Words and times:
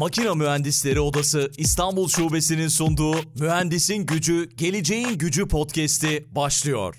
Makina 0.00 0.34
Mühendisleri 0.34 1.00
Odası 1.00 1.50
İstanbul 1.58 2.08
Şubesi'nin 2.08 2.68
sunduğu 2.68 3.14
Mühendisin 3.40 4.06
Gücü, 4.06 4.48
Geleceğin 4.56 5.18
Gücü 5.18 5.48
podcast'i 5.48 6.28
başlıyor. 6.34 6.98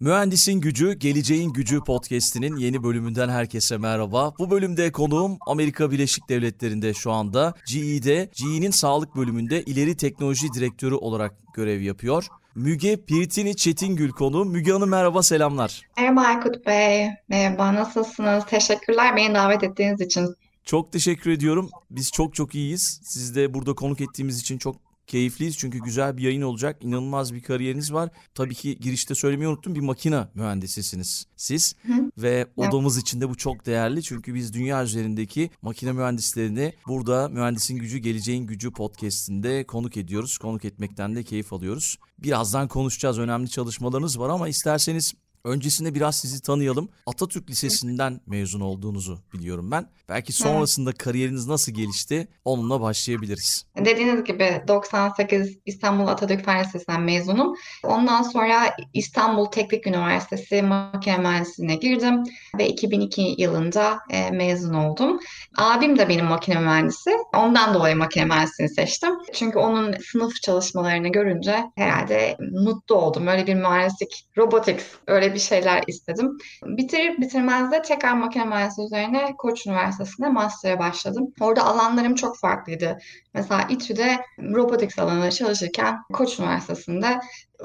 Mühendisin 0.00 0.60
Gücü, 0.60 0.92
Geleceğin 0.92 1.52
Gücü 1.52 1.80
podcast'inin 1.80 2.56
yeni 2.56 2.82
bölümünden 2.82 3.28
herkese 3.28 3.78
merhaba. 3.78 4.32
Bu 4.38 4.50
bölümde 4.50 4.92
konuğum 4.92 5.38
Amerika 5.46 5.90
Birleşik 5.90 6.28
Devletleri'nde 6.28 6.94
şu 6.94 7.12
anda 7.12 7.54
GE'de, 7.68 8.30
GE'nin 8.34 8.70
sağlık 8.70 9.16
bölümünde 9.16 9.62
ileri 9.62 9.96
teknoloji 9.96 10.52
direktörü 10.52 10.94
olarak 10.94 11.34
görev 11.54 11.80
yapıyor. 11.80 12.26
Müge 12.54 12.96
Piritini 12.96 13.56
Çetingül 13.56 14.10
konu. 14.10 14.44
Müge 14.44 14.72
Hanım 14.72 14.90
merhaba, 14.90 15.22
selamlar. 15.22 15.82
Merhaba 15.96 16.20
Aykut 16.20 16.66
Bey. 16.66 17.08
Merhaba, 17.28 17.74
nasılsınız? 17.74 18.46
Teşekkürler 18.46 19.16
beni 19.16 19.34
davet 19.34 19.62
ettiğiniz 19.62 20.00
için. 20.00 20.34
Çok 20.64 20.92
teşekkür 20.92 21.30
ediyorum. 21.30 21.70
Biz 21.90 22.10
çok 22.10 22.34
çok 22.34 22.54
iyiyiz. 22.54 23.00
Siz 23.04 23.36
de 23.36 23.54
burada 23.54 23.74
konuk 23.74 24.00
ettiğimiz 24.00 24.40
için 24.40 24.58
çok 24.58 24.76
keyifliyiz. 25.12 25.58
Çünkü 25.58 25.78
güzel 25.78 26.16
bir 26.16 26.22
yayın 26.22 26.42
olacak. 26.42 26.84
İnanılmaz 26.84 27.34
bir 27.34 27.42
kariyeriniz 27.42 27.92
var. 27.92 28.10
Tabii 28.34 28.54
ki 28.54 28.78
girişte 28.78 29.14
söylemeyi 29.14 29.48
unuttum. 29.48 29.74
Bir 29.74 29.80
makina 29.80 30.30
mühendisisiniz 30.34 31.26
siz. 31.36 31.74
Hı. 31.86 32.10
Ve 32.18 32.46
odamız 32.56 32.98
için 32.98 33.20
de 33.20 33.28
bu 33.28 33.36
çok 33.36 33.66
değerli. 33.66 34.02
Çünkü 34.02 34.34
biz 34.34 34.52
dünya 34.52 34.84
üzerindeki 34.84 35.50
makine 35.62 35.92
mühendislerini 35.92 36.72
burada 36.86 37.28
Mühendisin 37.28 37.78
Gücü 37.78 37.98
Geleceğin 37.98 38.46
Gücü 38.46 38.70
podcastinde 38.70 39.64
konuk 39.64 39.96
ediyoruz. 39.96 40.38
Konuk 40.38 40.64
etmekten 40.64 41.14
de 41.14 41.22
keyif 41.22 41.52
alıyoruz. 41.52 41.98
Birazdan 42.18 42.68
konuşacağız. 42.68 43.18
Önemli 43.18 43.50
çalışmalarınız 43.50 44.18
var 44.18 44.30
ama 44.30 44.48
isterseniz 44.48 45.14
Öncesinde 45.44 45.94
biraz 45.94 46.16
sizi 46.16 46.42
tanıyalım. 46.42 46.88
Atatürk 47.06 47.50
Lisesi'nden 47.50 48.20
mezun 48.26 48.60
olduğunuzu 48.60 49.18
biliyorum 49.32 49.70
ben. 49.70 49.86
Belki 50.08 50.32
sonrasında 50.32 50.92
kariyeriniz 50.92 51.46
nasıl 51.46 51.72
gelişti 51.72 52.28
onunla 52.44 52.80
başlayabiliriz. 52.80 53.66
Dediğiniz 53.76 54.24
gibi 54.24 54.62
98 54.68 55.58
İstanbul 55.66 56.06
Atatürk 56.06 56.44
Fen 56.44 56.64
Lisesi'nden 56.64 57.02
mezunum. 57.02 57.54
Ondan 57.84 58.22
sonra 58.22 58.76
İstanbul 58.94 59.46
Teknik 59.46 59.86
Üniversitesi 59.86 60.62
Makine 60.62 61.18
Mühendisliğine 61.18 61.76
girdim 61.76 62.22
ve 62.58 62.68
2002 62.68 63.34
yılında 63.38 63.98
e, 64.10 64.30
mezun 64.30 64.74
oldum. 64.74 65.20
Abim 65.58 65.98
de 65.98 66.08
benim 66.08 66.26
makine 66.26 66.60
mühendisi. 66.60 67.10
Ondan 67.36 67.74
dolayı 67.74 67.96
makine 67.96 68.24
mühendisliğini 68.24 68.74
seçtim. 68.74 69.10
Çünkü 69.32 69.58
onun 69.58 69.94
sınıf 70.12 70.34
çalışmalarını 70.42 71.08
görünce 71.08 71.64
herhalde 71.76 72.36
mutlu 72.52 72.94
oldum. 72.94 73.26
Öyle 73.26 73.46
bir 73.46 73.54
mühendislik, 73.54 74.26
robotics 74.36 74.84
öyle 75.06 75.31
bir 75.34 75.38
şeyler 75.38 75.82
istedim. 75.86 76.38
Bitirir 76.64 77.20
bitirmez 77.20 77.72
de 77.72 77.82
tekrar 77.82 78.12
makine 78.12 78.44
mühendisliği 78.44 78.86
üzerine 78.86 79.34
Koç 79.38 79.66
Üniversitesi'nde 79.66 80.28
master'a 80.28 80.78
başladım. 80.78 81.32
Orada 81.40 81.64
alanlarım 81.64 82.14
çok 82.14 82.38
farklıydı. 82.38 82.98
Mesela 83.34 83.66
İTÜ'de 83.68 84.20
robotics 84.38 84.98
alanında 84.98 85.30
çalışırken 85.30 85.98
Koç 86.12 86.38
Üniversitesi'nde 86.38 87.20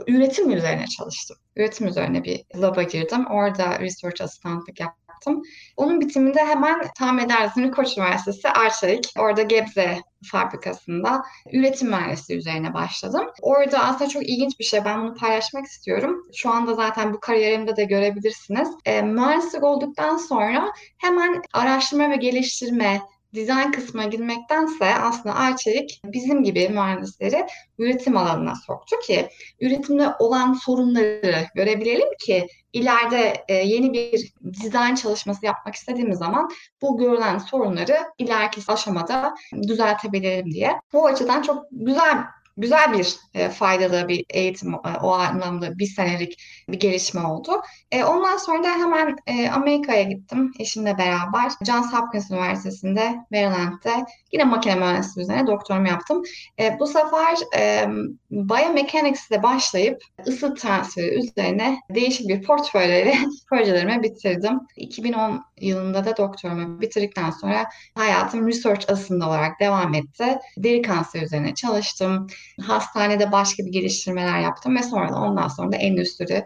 üretim 0.08 0.52
üzerine 0.52 0.88
çalıştım. 0.88 1.38
Üretim 1.56 1.88
üzerine 1.88 2.24
bir 2.24 2.44
laba 2.56 2.84
girdim. 2.84 3.26
Orada 3.26 3.80
research 3.80 4.22
asistanlık 4.22 4.80
yaptım 4.80 5.06
yaptım. 5.18 5.44
Onun 5.78 6.02
bitiminde 6.02 6.46
hemen 6.46 6.82
tahmin 6.98 7.26
edersiniz 7.26 7.72
Koç 7.72 7.98
Üniversitesi 7.98 8.50
Arçelik. 8.50 9.14
Orada 9.20 9.42
Gebze 9.42 9.98
fabrikasında 10.32 11.24
üretim 11.54 11.90
mühendisliği 11.90 12.40
üzerine 12.40 12.74
başladım. 12.74 13.28
Orada 13.42 13.80
aslında 13.80 14.09
çok 14.09 14.24
ilginç 14.24 14.59
bir 14.59 14.64
şey. 14.64 14.86
Ben 14.86 15.02
bunu 15.02 15.16
paylaşmak 15.16 15.66
istiyorum. 15.66 16.28
Şu 16.36 16.50
anda 16.50 16.74
zaten 16.74 17.14
bu 17.14 17.20
kariyerimde 17.20 17.76
de 17.76 17.84
görebilirsiniz. 17.84 18.70
E, 18.86 19.02
mühendislik 19.02 19.64
olduktan 19.64 20.18
sonra 20.18 20.72
hemen 20.97 21.41
araştırma 21.53 22.09
ve 22.09 22.16
geliştirme, 22.16 23.02
dizayn 23.34 23.72
kısmına 23.72 24.06
girmektense 24.06 24.96
aslında 24.96 25.36
Arçelik 25.36 26.02
bizim 26.04 26.44
gibi 26.44 26.70
mühendisleri 26.70 27.46
üretim 27.78 28.18
alanına 28.18 28.54
soktu 28.56 28.96
ki 29.08 29.30
üretimde 29.62 30.10
olan 30.20 30.54
sorunları 30.54 31.46
görebilelim 31.56 32.10
ki 32.26 32.48
ileride 32.74 33.44
e, 33.48 33.54
yeni 33.54 33.94
bir 33.94 34.34
dizayn 34.62 34.96
çalışması 34.96 35.46
yapmak 35.46 35.76
istediğimiz 35.76 36.18
zaman 36.18 36.50
bu 36.82 36.98
görülen 36.98 37.38
sorunları 37.38 37.98
ileriki 38.18 38.62
aşamada 38.68 39.36
düzeltebilelim 39.68 40.52
diye. 40.52 40.80
Bu 40.94 41.06
açıdan 41.06 41.42
çok 41.42 41.66
güzel 41.72 42.18
güzel 42.57 42.94
bir 42.94 43.16
e, 43.34 43.50
faydalı 43.50 44.07
bir 44.07 44.25
eğitim 44.29 44.73
e, 44.73 44.78
o 45.01 45.12
anlamda 45.12 45.79
bir 45.79 45.85
senelik 45.85 46.44
bir 46.69 46.79
gelişme 46.79 47.22
oldu. 47.22 47.51
E, 47.91 48.03
ondan 48.03 48.38
sonra 48.38 48.63
da 48.63 48.72
hemen 48.72 49.16
e, 49.28 49.50
Amerika'ya 49.50 50.03
gittim 50.03 50.51
eşimle 50.59 50.97
beraber. 50.97 51.51
Johns 51.66 51.94
Hopkins 51.94 52.31
Üniversitesi'nde 52.31 53.16
Maryland'de 53.31 54.06
yine 54.31 54.44
makine 54.44 54.75
mühendisliği 54.75 55.23
üzerine 55.23 55.47
doktorumu 55.47 55.88
yaptım. 55.88 56.23
E, 56.59 56.79
bu 56.79 56.88
sefer 56.88 57.38
e, 57.57 57.88
Biomechanics'le 58.31 59.44
başlayıp 59.44 60.01
ısı 60.28 60.53
transferi 60.53 61.19
üzerine 61.19 61.79
değişik 61.90 62.29
bir 62.29 62.44
portföyleri 62.44 63.13
projelerimi 63.50 64.03
bitirdim. 64.03 64.59
2010 64.75 65.46
yılında 65.62 66.06
da 66.06 66.17
doktorumu 66.17 66.81
bitirdikten 66.81 67.29
sonra 67.29 67.66
hayatım 67.96 68.47
research 68.47 68.91
asında 68.91 69.28
olarak 69.28 69.59
devam 69.59 69.94
etti. 69.94 70.40
Deri 70.57 70.81
kanseri 70.81 71.23
üzerine 71.23 71.56
çalıştım. 71.56 72.28
Hastanede 72.62 73.31
başka 73.31 73.66
bir 73.66 73.72
geliştirmeler 73.72 74.40
yaptım 74.40 74.75
ve 74.75 74.84
sonra 74.84 75.09
da 75.09 75.16
ondan 75.16 75.47
sonra 75.47 75.72
da 75.72 75.75
endüstri 75.75 76.46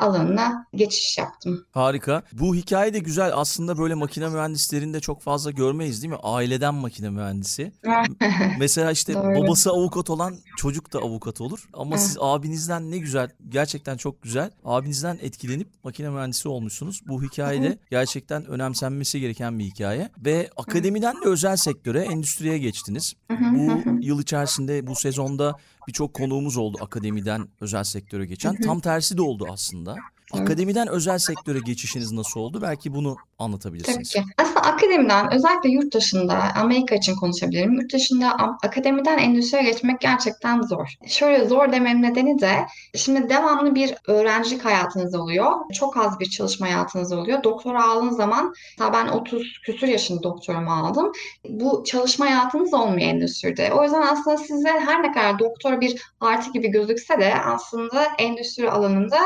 alanına 0.00 0.66
geçiş 0.74 1.18
yaptım. 1.18 1.66
Harika. 1.70 2.22
Bu 2.32 2.54
hikaye 2.54 2.94
de 2.94 2.98
güzel. 2.98 3.30
Aslında 3.34 3.78
böyle 3.78 3.94
makine 3.94 4.28
mühendislerini 4.28 4.94
de 4.94 5.00
çok 5.00 5.22
fazla 5.22 5.50
görmeyiz 5.50 6.02
değil 6.02 6.12
mi? 6.12 6.18
Aileden 6.22 6.74
makine 6.74 7.10
mühendisi. 7.10 7.72
Mesela 8.58 8.90
işte 8.90 9.14
Doğru. 9.14 9.42
babası 9.42 9.70
avukat 9.70 10.10
olan 10.10 10.36
çocuk 10.56 10.92
da 10.92 10.98
avukat 10.98 11.40
olur. 11.40 11.68
Ama 11.72 11.98
siz 11.98 12.16
abinizden 12.20 12.90
ne 12.90 12.98
güzel, 12.98 13.30
gerçekten 13.48 13.96
çok 13.96 14.22
güzel. 14.22 14.50
Abinizden 14.64 15.18
etkilenip 15.22 15.68
makine 15.84 16.10
mühendisi 16.10 16.48
olmuşsunuz. 16.48 17.00
Bu 17.08 17.22
hikaye 17.22 17.62
de 17.62 17.78
gerçekten 17.90 18.46
önemsenmesi 18.46 19.20
gereken 19.20 19.58
bir 19.58 19.64
hikaye. 19.64 20.10
Ve 20.24 20.50
akademiden 20.56 21.14
de 21.14 21.28
özel 21.28 21.56
sektöre, 21.56 22.00
endüstriye 22.00 22.58
geçtiniz. 22.58 23.14
Bu 23.30 23.82
yıl 24.00 24.20
içerisinde, 24.22 24.86
bu 24.86 24.94
sezonda 24.94 25.56
birçok 25.88 26.14
konuğumuz 26.14 26.56
oldu 26.56 26.78
akademiden 26.80 27.48
özel 27.60 27.84
sektöre 27.84 28.26
geçen. 28.26 28.56
Tam 28.56 28.80
tersi 28.80 29.16
de 29.16 29.22
oldu 29.22 29.46
aslında. 29.50 29.96
Akademiden 30.32 30.88
özel 30.88 31.18
sektöre 31.18 31.58
geçişiniz 31.58 32.12
nasıl 32.12 32.40
oldu? 32.40 32.62
Belki 32.62 32.94
bunu 32.94 33.14
Tabii 33.14 33.44
anlatabilirsiniz. 33.44 34.10
ki. 34.10 34.22
Aslında 34.38 34.60
akademiden 34.60 35.32
özellikle 35.32 35.70
yurt 35.70 35.94
dışında 35.94 36.42
Amerika 36.56 36.94
için 36.94 37.16
konuşabilirim. 37.16 37.72
Yurt 37.72 37.92
dışında 37.92 38.36
akademiden 38.62 39.18
endüstriye 39.18 39.62
geçmek 39.62 40.00
gerçekten 40.00 40.62
zor. 40.62 40.88
Şöyle 41.06 41.44
zor 41.48 41.72
dememin 41.72 42.02
nedeni 42.02 42.40
de 42.40 42.66
şimdi 42.94 43.28
devamlı 43.28 43.74
bir 43.74 43.94
öğrencilik 44.06 44.64
hayatınız 44.64 45.14
oluyor. 45.14 45.52
Çok 45.72 45.96
az 45.96 46.20
bir 46.20 46.30
çalışma 46.30 46.66
hayatınız 46.66 47.12
oluyor. 47.12 47.44
Doktora 47.44 47.90
aldığınız 47.90 48.16
zaman 48.16 48.54
ben 48.80 49.08
30 49.08 49.60
küsur 49.66 49.86
yaşında 49.88 50.22
doktorumu 50.22 50.72
aldım. 50.72 51.12
Bu 51.48 51.84
çalışma 51.86 52.26
hayatınız 52.26 52.74
olmuyor 52.74 53.08
endüstride. 53.08 53.72
O 53.72 53.82
yüzden 53.84 54.02
aslında 54.02 54.36
size 54.36 54.68
her 54.68 55.02
ne 55.02 55.12
kadar 55.12 55.38
doktor 55.38 55.80
bir 55.80 56.02
artı 56.20 56.52
gibi 56.52 56.68
gözükse 56.68 57.20
de 57.20 57.34
aslında 57.34 58.06
endüstri 58.18 58.70
alanında 58.70 59.18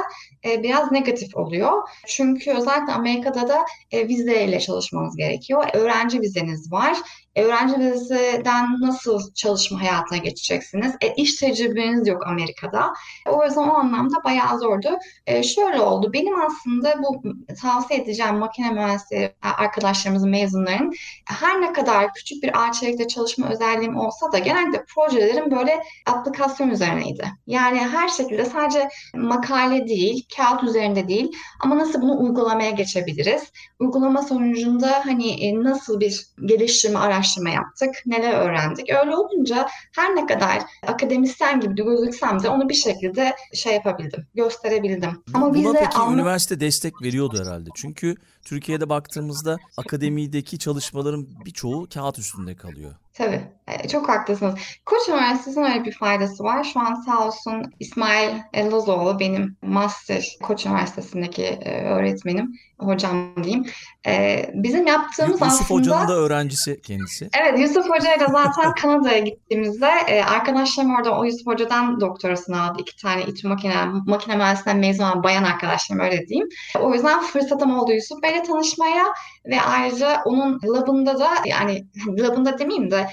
e, 0.45 0.63
biraz 0.63 0.93
negatif 0.97 1.37
oluyor. 1.37 1.73
Çünkü 2.07 2.51
özellikle 2.51 2.93
Amerika'da 2.93 3.49
da 3.49 3.65
e, 3.91 4.09
vizeyle 4.09 4.61
çalışmanız 4.61 5.17
gerekiyor. 5.17 5.65
Öğrenci 5.73 6.21
vizeniz 6.21 6.73
var. 6.73 6.97
E, 7.37 7.45
öğrenci 7.45 7.79
vizeden 7.79 8.81
nasıl 8.81 9.33
çalışma 9.35 9.81
hayatına 9.81 10.19
geçeceksiniz? 10.19 10.93
E, 11.01 11.15
iş 11.15 11.35
tecrübeniz 11.35 12.09
yok 12.09 12.27
Amerika'da. 12.27 12.93
O 13.27 13.45
yüzden 13.45 13.69
o 13.69 13.75
anlamda 13.75 14.25
bayağı 14.25 14.59
zordu. 14.59 14.99
E, 15.27 15.43
şöyle 15.43 15.81
oldu. 15.81 16.13
Benim 16.13 16.43
aslında 16.43 17.03
bu 17.03 17.23
tavsiye 17.63 18.01
edeceğim 18.01 18.37
makine 18.37 18.71
mühendisleri 18.71 19.35
arkadaşlarımızın 19.43 20.31
mezunların 20.31 20.93
her 21.25 21.61
ne 21.61 21.73
kadar 21.73 22.15
küçük 22.15 22.43
bir 22.43 22.63
ağaççılıkta 22.63 23.09
çalışma 23.09 23.49
özelliğim 23.49 23.97
olsa 23.97 24.33
da 24.33 24.39
genelde 24.39 24.85
projelerim 24.95 25.51
böyle 25.51 25.83
aplikasyon 26.07 26.69
üzerineydi. 26.71 27.27
Yani 27.47 27.79
her 27.79 28.09
şekilde 28.09 28.45
sadece 28.45 28.89
makale 29.15 29.89
değil, 29.89 30.27
kağıt 30.37 30.65
üzerinde 30.65 31.09
değil 31.09 31.33
ama 31.61 31.79
nasıl 31.79 32.03
bunu 32.03 32.21
uygulamaya 32.21 32.71
geçebiliriz? 32.71 33.43
Uygulama 33.81 34.23
sonucunda 34.23 35.03
hani 35.05 35.45
e, 35.45 35.63
nasıl 35.63 36.01
bir 36.01 36.27
geliştirme, 36.45 36.99
araştırma 37.27 37.51
yaptık, 37.51 37.91
neler 38.07 38.33
öğrendik? 38.33 38.91
Öyle 38.91 39.17
olunca 39.17 39.69
her 39.95 40.17
ne 40.17 40.27
kadar 40.27 40.63
akademisyen 40.87 41.61
gibi 41.61 41.75
gözüksem 41.75 42.43
de 42.43 42.49
onu 42.49 42.69
bir 42.69 42.75
şekilde 42.75 43.37
şey 43.55 43.75
yapabildim, 43.75 44.27
gösterebildim. 44.35 45.23
Ama 45.35 45.55
Buna 45.55 45.69
vize 45.69 45.79
peki 45.85 45.99
almak 45.99 46.15
üniversite 46.15 46.61
destek 46.61 47.03
veriyordu 47.03 47.39
herhalde. 47.45 47.71
Çünkü 47.75 48.15
Türkiye'de 48.45 48.89
baktığımızda 48.89 49.57
akademideki 49.77 50.59
çalışmaların 50.59 51.27
birçoğu 51.45 51.89
kağıt 51.95 52.19
üstünde 52.19 52.57
kalıyor. 52.57 52.95
Tabii. 53.19 53.57
E, 53.69 53.89
çok 53.89 54.09
haklısınız. 54.09 54.55
Koç 54.85 55.09
Üniversitesi'nin 55.09 55.65
öyle 55.65 55.85
bir 55.85 55.93
faydası 55.93 56.45
var. 56.45 56.65
Şu 56.65 56.81
an 56.81 56.95
sağ 56.95 57.27
olsun 57.27 57.63
İsmail 57.81 58.31
Lazoğlu 58.55 59.21
benim 59.21 59.57
master 59.63 60.37
Koç 60.43 60.67
Üniversitesi'ndeki 60.67 61.43
e, 61.43 61.83
öğretmenim, 61.83 62.53
hocam 62.79 63.45
diyeyim. 63.45 63.67
E, 64.07 64.45
bizim 64.55 64.87
yaptığımız 64.87 65.41
Yusuf 65.41 65.49
aslında... 65.49 65.81
Hoca'nın 65.81 66.09
da 66.09 66.15
öğrencisi 66.15 66.81
kendisi. 66.81 67.29
Evet, 67.41 67.59
Yusuf 67.59 67.91
Hoca 67.91 68.15
ile 68.15 68.27
zaten 68.31 68.75
Kanada'ya 68.83 69.19
gittiğimizde 69.19 69.91
arkadaşlarım 70.25 70.95
orada 70.95 71.19
o 71.19 71.25
Yusuf 71.25 71.47
Hoca'dan 71.47 72.01
doktorasını 72.01 72.63
aldı. 72.63 72.79
İki 72.81 72.97
tane 72.97 73.23
İTÜ 73.23 73.49
makine, 73.49 73.75
makine 74.07 74.37
mühendisinden 74.37 74.77
mezun 74.77 75.05
olan 75.05 75.23
bayan 75.23 75.45
arkadaşlarım 75.45 76.03
öyle 76.03 76.27
diyeyim. 76.27 76.49
O 76.81 76.95
yüzden 76.95 77.21
fırsatım 77.21 77.79
oldu 77.79 77.93
Yusuf 77.93 78.23
Bey'le 78.23 78.43
tanışmaya 78.43 79.05
ve 79.47 79.61
ayrıca 79.61 80.23
onun 80.25 80.61
labında 80.65 81.19
da 81.19 81.31
yani 81.45 81.87
labında 82.19 82.59
demeyeyim 82.59 82.91
de 82.91 83.06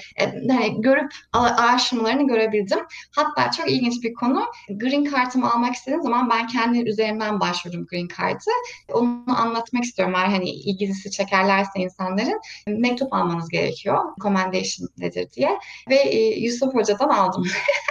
hani 0.48 0.80
görüp 0.80 1.12
araştırmalarını 1.32 2.26
görebildim. 2.28 2.78
Hatta 3.10 3.50
çok 3.50 3.70
ilginç 3.70 4.02
bir 4.02 4.14
konu. 4.14 4.44
Green 4.70 5.04
Card'ımı 5.04 5.52
almak 5.52 5.74
istediğim 5.74 6.02
zaman 6.02 6.30
ben 6.30 6.46
kendi 6.46 6.78
üzerimden 6.90 7.40
başvurdum 7.40 7.86
Green 7.86 8.08
Card'ı. 8.18 8.50
Onu 8.92 9.22
anlatmak 9.26 9.84
istiyorum. 9.84 10.14
Eğer 10.14 10.26
hani 10.26 10.50
ilgisi 10.50 11.10
çekerlerse 11.10 11.70
insanların 11.80 12.40
mektup 12.66 13.12
almanız 13.12 13.48
gerekiyor. 13.48 13.98
Recommendation 14.18 14.88
nedir 14.98 15.28
diye. 15.36 15.58
Ve 15.90 15.96
e, 15.96 16.40
Yusuf 16.40 16.74
Hoca'dan 16.74 17.08
aldım. 17.08 17.46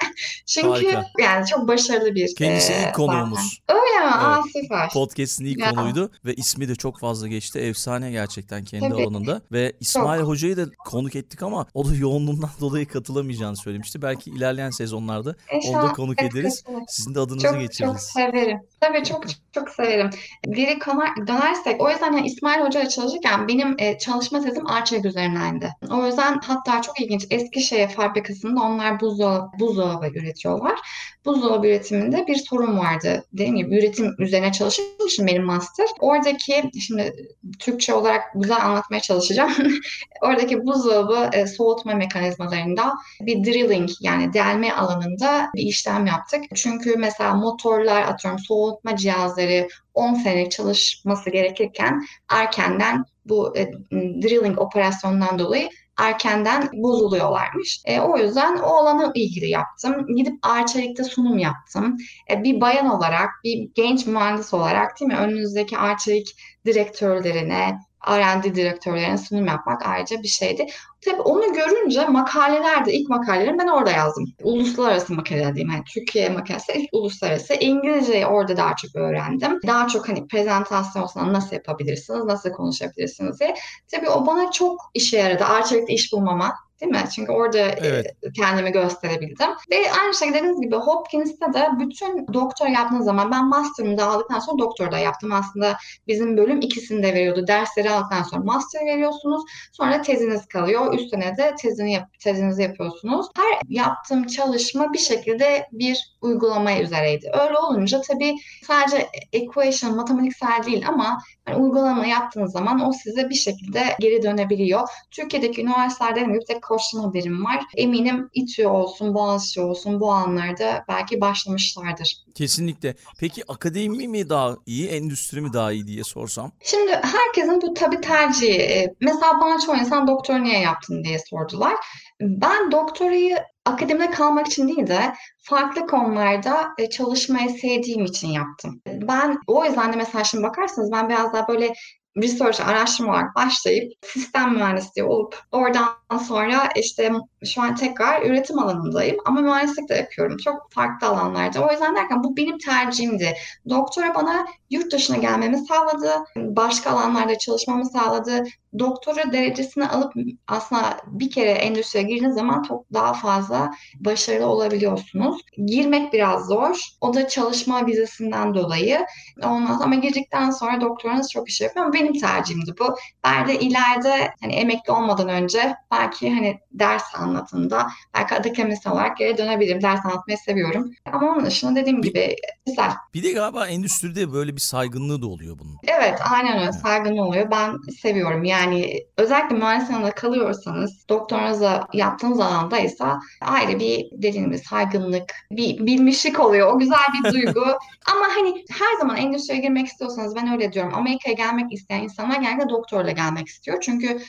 Çünkü 0.46 0.68
Harika. 0.70 1.06
yani 1.20 1.46
çok 1.46 1.68
başarılı 1.68 2.16
bir 2.16 2.36
Kendisi 2.36 2.74
e, 2.74 2.82
ilk 2.88 2.96
konuğumuz. 2.96 3.40
zaten. 3.68 3.82
Öyle 3.82 4.06
mi? 4.06 4.12
Evet. 4.14 4.24
Aa 4.24 4.42
süper. 4.54 4.90
Podcast'in 4.90 5.46
ilk 5.46 5.60
Ya. 5.60 5.70
konuydu 5.72 6.12
ve 6.26 6.34
ismi 6.34 6.68
de 6.68 6.76
çok 6.76 7.00
fazla 7.00 7.28
geçti. 7.28 7.60
Efsane 7.60 8.12
gerçekten 8.12 8.64
kendi 8.64 8.90
Tabii. 8.90 9.04
alanında. 9.04 9.42
Ve 9.52 9.74
İsmail 9.80 10.22
Hoca'yı 10.22 10.58
da 10.58 10.66
konuk 10.86 11.16
ettik 11.16 11.44
ama 11.44 11.66
o 11.74 11.86
da 11.90 11.93
yoğunluğundan 12.00 12.50
dolayı 12.62 12.88
katılamayacağını 12.88 13.58
söylemişti. 13.58 14.02
Belki 14.02 14.30
ilerleyen 14.30 14.70
sezonlarda 14.70 15.24
da 15.30 15.36
İnşallah 15.56 15.94
konuk 15.94 16.22
evet, 16.22 16.32
ederiz. 16.32 16.64
kesinlikle. 16.64 16.86
Sizin 16.88 17.16
de 17.16 17.20
adınızı 17.20 17.46
Çok 17.46 17.54
çok 17.54 17.62
geçiririz. 17.62 18.02
severim. 18.02 18.60
Tabii 18.82 19.04
çok 19.04 19.24
çok 19.52 19.70
severim. 19.70 20.10
Geri 20.50 20.80
konar, 20.80 21.10
dönersek 21.28 21.82
o 21.82 21.90
yüzden 21.90 22.14
hani 22.14 22.28
İsmail 22.28 22.62
Hoca 22.62 22.82
ile 22.82 22.90
çalışırken 22.90 23.48
benim 23.48 23.76
e, 23.80 23.98
çalışma 23.98 24.42
tezim 24.42 24.68
Arçelik 24.68 25.06
üzerineydi. 25.06 25.70
O 25.92 26.06
yüzden 26.06 26.40
hatta 26.44 26.82
çok 26.82 27.02
ilginç 27.02 27.28
Eskişehir 27.30 27.88
fabrikasında 27.88 28.62
onlar 28.62 29.00
buzdolabı, 29.00 29.60
buzdolabı 29.60 30.08
üretiyorlar. 30.08 30.80
Buzdolabı 31.26 31.68
üretiminde 31.68 32.28
bir 32.28 32.36
sorun 32.36 32.78
vardı. 32.80 33.26
Dediğim 33.34 33.56
gibi 33.56 33.78
üretim 33.80 34.16
üzerine 34.20 34.52
çalıştığım 34.52 35.08
için 35.08 35.28
benim 35.28 35.44
master. 35.44 35.88
Oradaki 36.00 36.64
şimdi 36.88 37.16
Türkçe 37.60 37.94
olarak 37.94 38.22
güzel 38.36 38.66
anlatmaya 38.66 39.00
çalışacağım. 39.00 39.54
Oradaki 40.22 40.66
buzdolabı 40.66 41.30
e, 41.38 41.48
soğutma 41.48 41.83
mekanizmalarında 41.86 42.94
bir 43.22 43.44
drilling 43.44 43.90
yani 44.02 44.34
delme 44.34 44.72
alanında 44.72 45.50
bir 45.56 45.62
işlem 45.62 46.06
yaptık. 46.06 46.44
Çünkü 46.56 46.96
mesela 46.98 47.34
motorlar 47.34 48.02
atıyorum 48.02 48.40
soğutma 48.40 48.96
cihazları 48.96 49.68
10 49.94 50.14
senelik 50.14 50.52
çalışması 50.52 51.30
gerekirken 51.30 52.02
erkenden 52.30 53.06
bu 53.26 53.58
e, 53.58 53.72
drilling 53.92 54.60
operasyonundan 54.60 55.40
dolayı 55.40 55.70
erkenden 55.98 56.70
bozuluyorlarmış. 56.74 57.82
E, 57.86 58.00
o 58.00 58.18
yüzden 58.18 58.58
o 58.58 58.68
alana 58.68 59.12
ilgili 59.16 59.50
yaptım. 59.50 60.16
Gidip 60.16 60.34
Arçelik'te 60.42 61.04
sunum 61.04 61.38
yaptım. 61.38 61.98
E, 62.32 62.44
bir 62.44 62.62
bayan 62.62 62.90
olarak, 62.90 63.30
bir 63.44 63.70
genç 63.76 64.06
mühendis 64.06 64.54
olarak 64.54 65.00
değil 65.00 65.12
mi? 65.12 65.18
Önünüzdeki 65.18 65.78
Arçelik 65.78 66.36
direktörlerine, 66.66 67.80
R&D 68.08 68.56
direktörlerine 68.56 69.18
sunum 69.18 69.46
yapmak 69.46 69.88
ayrıca 69.88 70.24
bir 70.24 70.28
şeydi. 70.28 70.66
Tabii 71.06 71.22
onu 71.22 71.54
görünce 71.54 72.06
makalelerde, 72.06 72.94
ilk 72.94 73.10
makalelerimi 73.10 73.60
ben 73.60 73.68
orada 73.68 73.92
yazdım. 73.92 74.26
Uluslararası 74.44 75.14
makale 75.14 75.56
diyeyim. 75.56 75.72
Yani 75.72 75.84
Türkiye 75.94 76.30
makalesi 76.30 76.88
uluslararası. 76.92 77.54
İngilizceyi 77.54 78.26
orada 78.26 78.58
daha 78.58 78.76
çok 78.76 78.96
öğrendim. 78.96 79.60
Daha 79.68 79.88
çok 79.88 80.10
hani 80.10 80.28
prezentasyon 80.28 81.04
olsun 81.04 81.34
nasıl 81.34 81.56
yapabilirsiniz, 81.56 82.26
nasıl 82.26 82.50
konuşabilirsiniz 82.52 83.40
diye. 83.40 83.56
Tabii 83.92 84.10
o 84.10 84.26
bana 84.26 84.52
çok 84.52 84.82
işe 84.94 85.18
yaradı. 85.18 85.46
Arçelik'te 85.46 85.94
iş 85.94 86.14
bulmama. 86.14 86.54
Değil 86.82 86.92
mi? 86.92 87.04
Çünkü 87.16 87.32
orada 87.32 87.58
Evet. 87.58 88.06
e, 88.24 88.32
kendimi 88.32 88.72
gösterebildim. 88.72 89.50
Ve 89.72 89.76
aynı 90.02 90.14
şekilde 90.14 90.38
dediğiniz 90.38 90.62
gibi 90.62 90.76
Hopkins'te 90.76 91.54
de 91.54 91.68
bütün 91.80 92.28
doktor 92.34 92.68
yaptığınız 92.68 93.06
zaman 93.06 93.32
ben 93.32 93.48
master'ımı 93.50 93.98
da 93.98 94.06
aldıktan 94.08 94.40
sonra 94.40 94.60
doktor 94.60 94.92
da 94.92 94.98
yaptım. 94.98 95.32
Aslında 95.34 95.78
bizim 96.08 96.38
bölüm 96.38 96.62
ikisini 96.62 97.04
de 97.04 97.14
veriyordu. 97.14 97.48
Dersleri 97.48 97.90
aldıktan 97.90 98.24
sonra 98.24 98.44
master 98.44 98.86
veriyorsunuz. 98.86 99.44
Sonra 99.72 100.02
teziniz 100.02 100.48
kalıyor. 100.48 100.93
Üstüne 100.96 101.38
de 101.38 101.56
tezini 101.62 101.94
yap 101.94 102.10
tezinizi 102.20 102.62
yapıyorsunuz. 102.62 103.28
Her 103.36 103.62
yaptığım 103.70 104.28
çalışma 104.28 104.94
bir 104.94 104.98
şekilde 105.00 105.68
bir 105.72 106.14
uygulama 106.22 106.80
üzereydi. 106.80 107.32
Öyle 107.42 107.58
olunca 107.58 108.02
tabii 108.02 108.36
sadece 108.68 109.08
equation, 109.34 109.96
matematiksel 109.96 110.64
değil 110.66 110.88
ama 110.88 111.18
hani 111.46 111.58
uygulama 111.58 112.06
yaptığınız 112.06 112.52
zaman 112.52 112.88
o 112.88 112.92
size 112.92 113.30
bir 113.30 113.36
şekilde 113.36 113.84
geri 114.00 114.24
dönebiliyor. 114.24 114.88
Türkiye'deki 115.12 115.62
üniversitelerde 115.62 116.40
tek 116.48 116.64
koçlama 116.64 117.14
birim 117.14 117.46
var. 117.46 117.64
Eminim 117.76 118.30
İTÜ 118.34 118.68
olsun, 118.68 119.14
Boğaziçi 119.14 119.62
olsun 119.62 120.00
bu 120.00 120.12
anlarda 120.12 120.86
belki 120.88 121.22
başlamışlardır. 121.22 122.18
Kesinlikle. 122.36 122.96
Peki 123.20 123.44
akademi 123.48 124.08
mi 124.08 124.30
daha 124.30 124.56
iyi, 124.66 124.88
endüstri 124.88 125.42
mi 125.42 125.54
daha 125.54 125.72
iyi 125.72 125.88
diye 125.88 126.04
sorsam? 126.04 126.52
Şimdi 126.64 126.92
herkesin 126.92 127.62
bu 127.62 127.74
tabii 127.74 128.02
tercihi. 128.02 128.54
Ee, 128.62 128.94
Mesela 129.02 129.42
bana 129.42 129.60
çoğu 129.60 129.76
insan 129.76 130.08
doktor 130.08 130.40
niye 130.44 130.60
yaptın 130.84 131.04
diye 131.04 131.20
sordular. 131.20 131.76
Ben 132.22 132.72
doktorayı 132.72 133.38
akademide 133.66 134.12
kalmak 134.12 134.48
için 134.48 134.68
değil 134.68 134.88
de 134.88 135.14
farklı 135.38 135.88
konularda 135.88 136.68
e, 136.78 136.90
çalışmayı 136.90 137.50
sevdiğim 137.50 138.06
için 138.06 138.28
yaptım. 138.28 138.82
Ben 138.88 139.38
o 139.48 139.66
yüzden 139.66 139.94
de 139.94 139.98
mesela 139.98 140.24
şimdi 140.24 140.44
bakarsanız 140.44 140.92
ben 140.92 141.10
biraz 141.10 141.34
daha 141.34 141.48
böyle 141.48 141.74
research, 142.18 142.68
araştırma 142.68 143.12
olarak 143.12 143.36
başlayıp 143.36 143.94
sistem 144.06 144.54
mühendisliği 144.54 145.06
olup 145.06 145.40
oradan 145.52 146.20
sonra 146.28 146.70
işte 146.76 147.12
şu 147.46 147.62
an 147.62 147.76
tekrar 147.76 148.22
üretim 148.22 148.60
alanındayım 148.60 149.18
ama 149.26 149.42
mühendislik 149.42 149.90
de 149.90 149.96
yapıyorum. 149.96 150.38
Çok 150.38 150.72
farklı 150.72 151.08
alanlarda. 151.08 151.68
O 151.68 151.72
yüzden 151.72 151.96
derken 151.96 152.24
bu 152.24 152.38
benim 152.38 152.58
tercihimdi. 152.58 153.34
Doktora 153.70 154.16
bana 154.16 154.46
yurt 154.70 154.92
dışına 154.92 155.18
gelmemi 155.18 155.58
sağladı. 155.58 156.12
Başka 156.36 156.92
alanlarda 156.92 157.38
çalışmamı 157.38 157.86
sağladı. 157.86 158.44
Doktora 158.80 159.32
derecesini 159.32 159.88
alıp 159.88 160.14
aslında 160.48 160.98
bir 161.08 161.32
kere 161.32 161.50
endüstriye 161.52 162.04
girdiğiniz 162.04 162.36
zaman 162.36 162.64
çok 162.64 162.94
daha 162.94 163.14
fazla 163.14 163.72
başarılı 164.00 164.46
olabiliyorsunuz. 164.46 165.42
Girmek 165.66 166.14
biraz 166.14 166.48
zor. 166.48 166.80
O 167.02 167.14
da 167.14 167.28
çalışma 167.28 167.86
vizesinden 167.86 168.54
dolayı. 168.54 169.06
Ondan 169.44 169.80
ama 169.80 169.96
girdikten 169.96 170.52
sonra 170.52 170.82
doktoranız 170.82 171.32
çok 171.32 171.50
iş 171.50 171.62
yapıyor 171.62 171.86
ama 171.86 171.94
benim 171.94 172.14
tercihimdi 172.14 172.74
bu. 172.80 172.96
Ben 173.24 173.48
de 173.48 173.60
ileride 173.60 174.34
hani 174.42 174.54
emekli 174.54 174.94
olmadan 174.94 175.30
önce 175.30 175.76
belki 175.92 176.34
hani 176.34 176.60
ders 176.72 177.16
anlatımda 177.34 177.88
belki 178.16 178.36
akademisyen 178.36 178.92
olarak 178.92 179.18
geri 179.18 179.38
dönebilirim. 179.38 179.82
Ders 179.82 180.06
anlatmayı 180.06 180.38
seviyorum. 180.38 180.92
Ama 181.12 181.32
onun 181.32 181.46
dışında 181.46 181.80
dediğim 181.80 182.02
gibi 182.02 182.36
güzel. 182.68 182.92
Bir 183.14 183.24
de 183.24 183.32
galiba 183.32 183.68
endüstride 183.68 184.34
böyle 184.34 184.56
bir 184.56 184.62
saygınlığı 184.62 185.22
da 185.22 185.28
oluyor 185.28 185.60
bunun. 185.60 185.78
Evet, 185.84 186.20
aynen 186.32 186.60
öyle. 186.60 186.72
Saygın 186.72 187.18
oluyor. 187.18 187.52
Ben 187.52 187.78
seviyorum. 188.02 188.44
Yani 188.44 189.06
özellikle 189.18 189.56
alanında 190.04 190.16
kalıyorsanız, 190.16 191.06
doktoranızı 191.10 191.82
yaptığınız 191.94 192.40
alandaysa 192.40 193.20
ayrı 193.42 193.80
bir 193.80 194.06
dediğim 194.12 194.46
gibi 194.46 194.58
saygınlık, 194.58 195.34
bir 195.52 195.86
bilmişlik 195.86 196.40
oluyor. 196.40 196.74
O 196.74 196.80
güzel 196.80 196.98
bir 197.14 197.32
duygu. 197.34 197.66
Ama 198.12 198.26
hani 198.36 198.66
her 198.72 198.98
zaman 199.00 199.18
endüstriye 199.18 199.62
girmek 199.62 199.88
istiyorsanız 199.88 200.36
ben 200.36 200.52
öyle 200.54 200.74
diyorum. 200.74 200.94
Amerika'ya 200.96 201.36
gelmek 201.36 201.74
isteyen 201.74 202.04
insanlar 202.04 202.42
genelde 202.42 202.70
doktorla 202.70 203.12
gelmek 203.12 203.48
istiyor. 203.48 203.82
Çünkü 203.82 204.20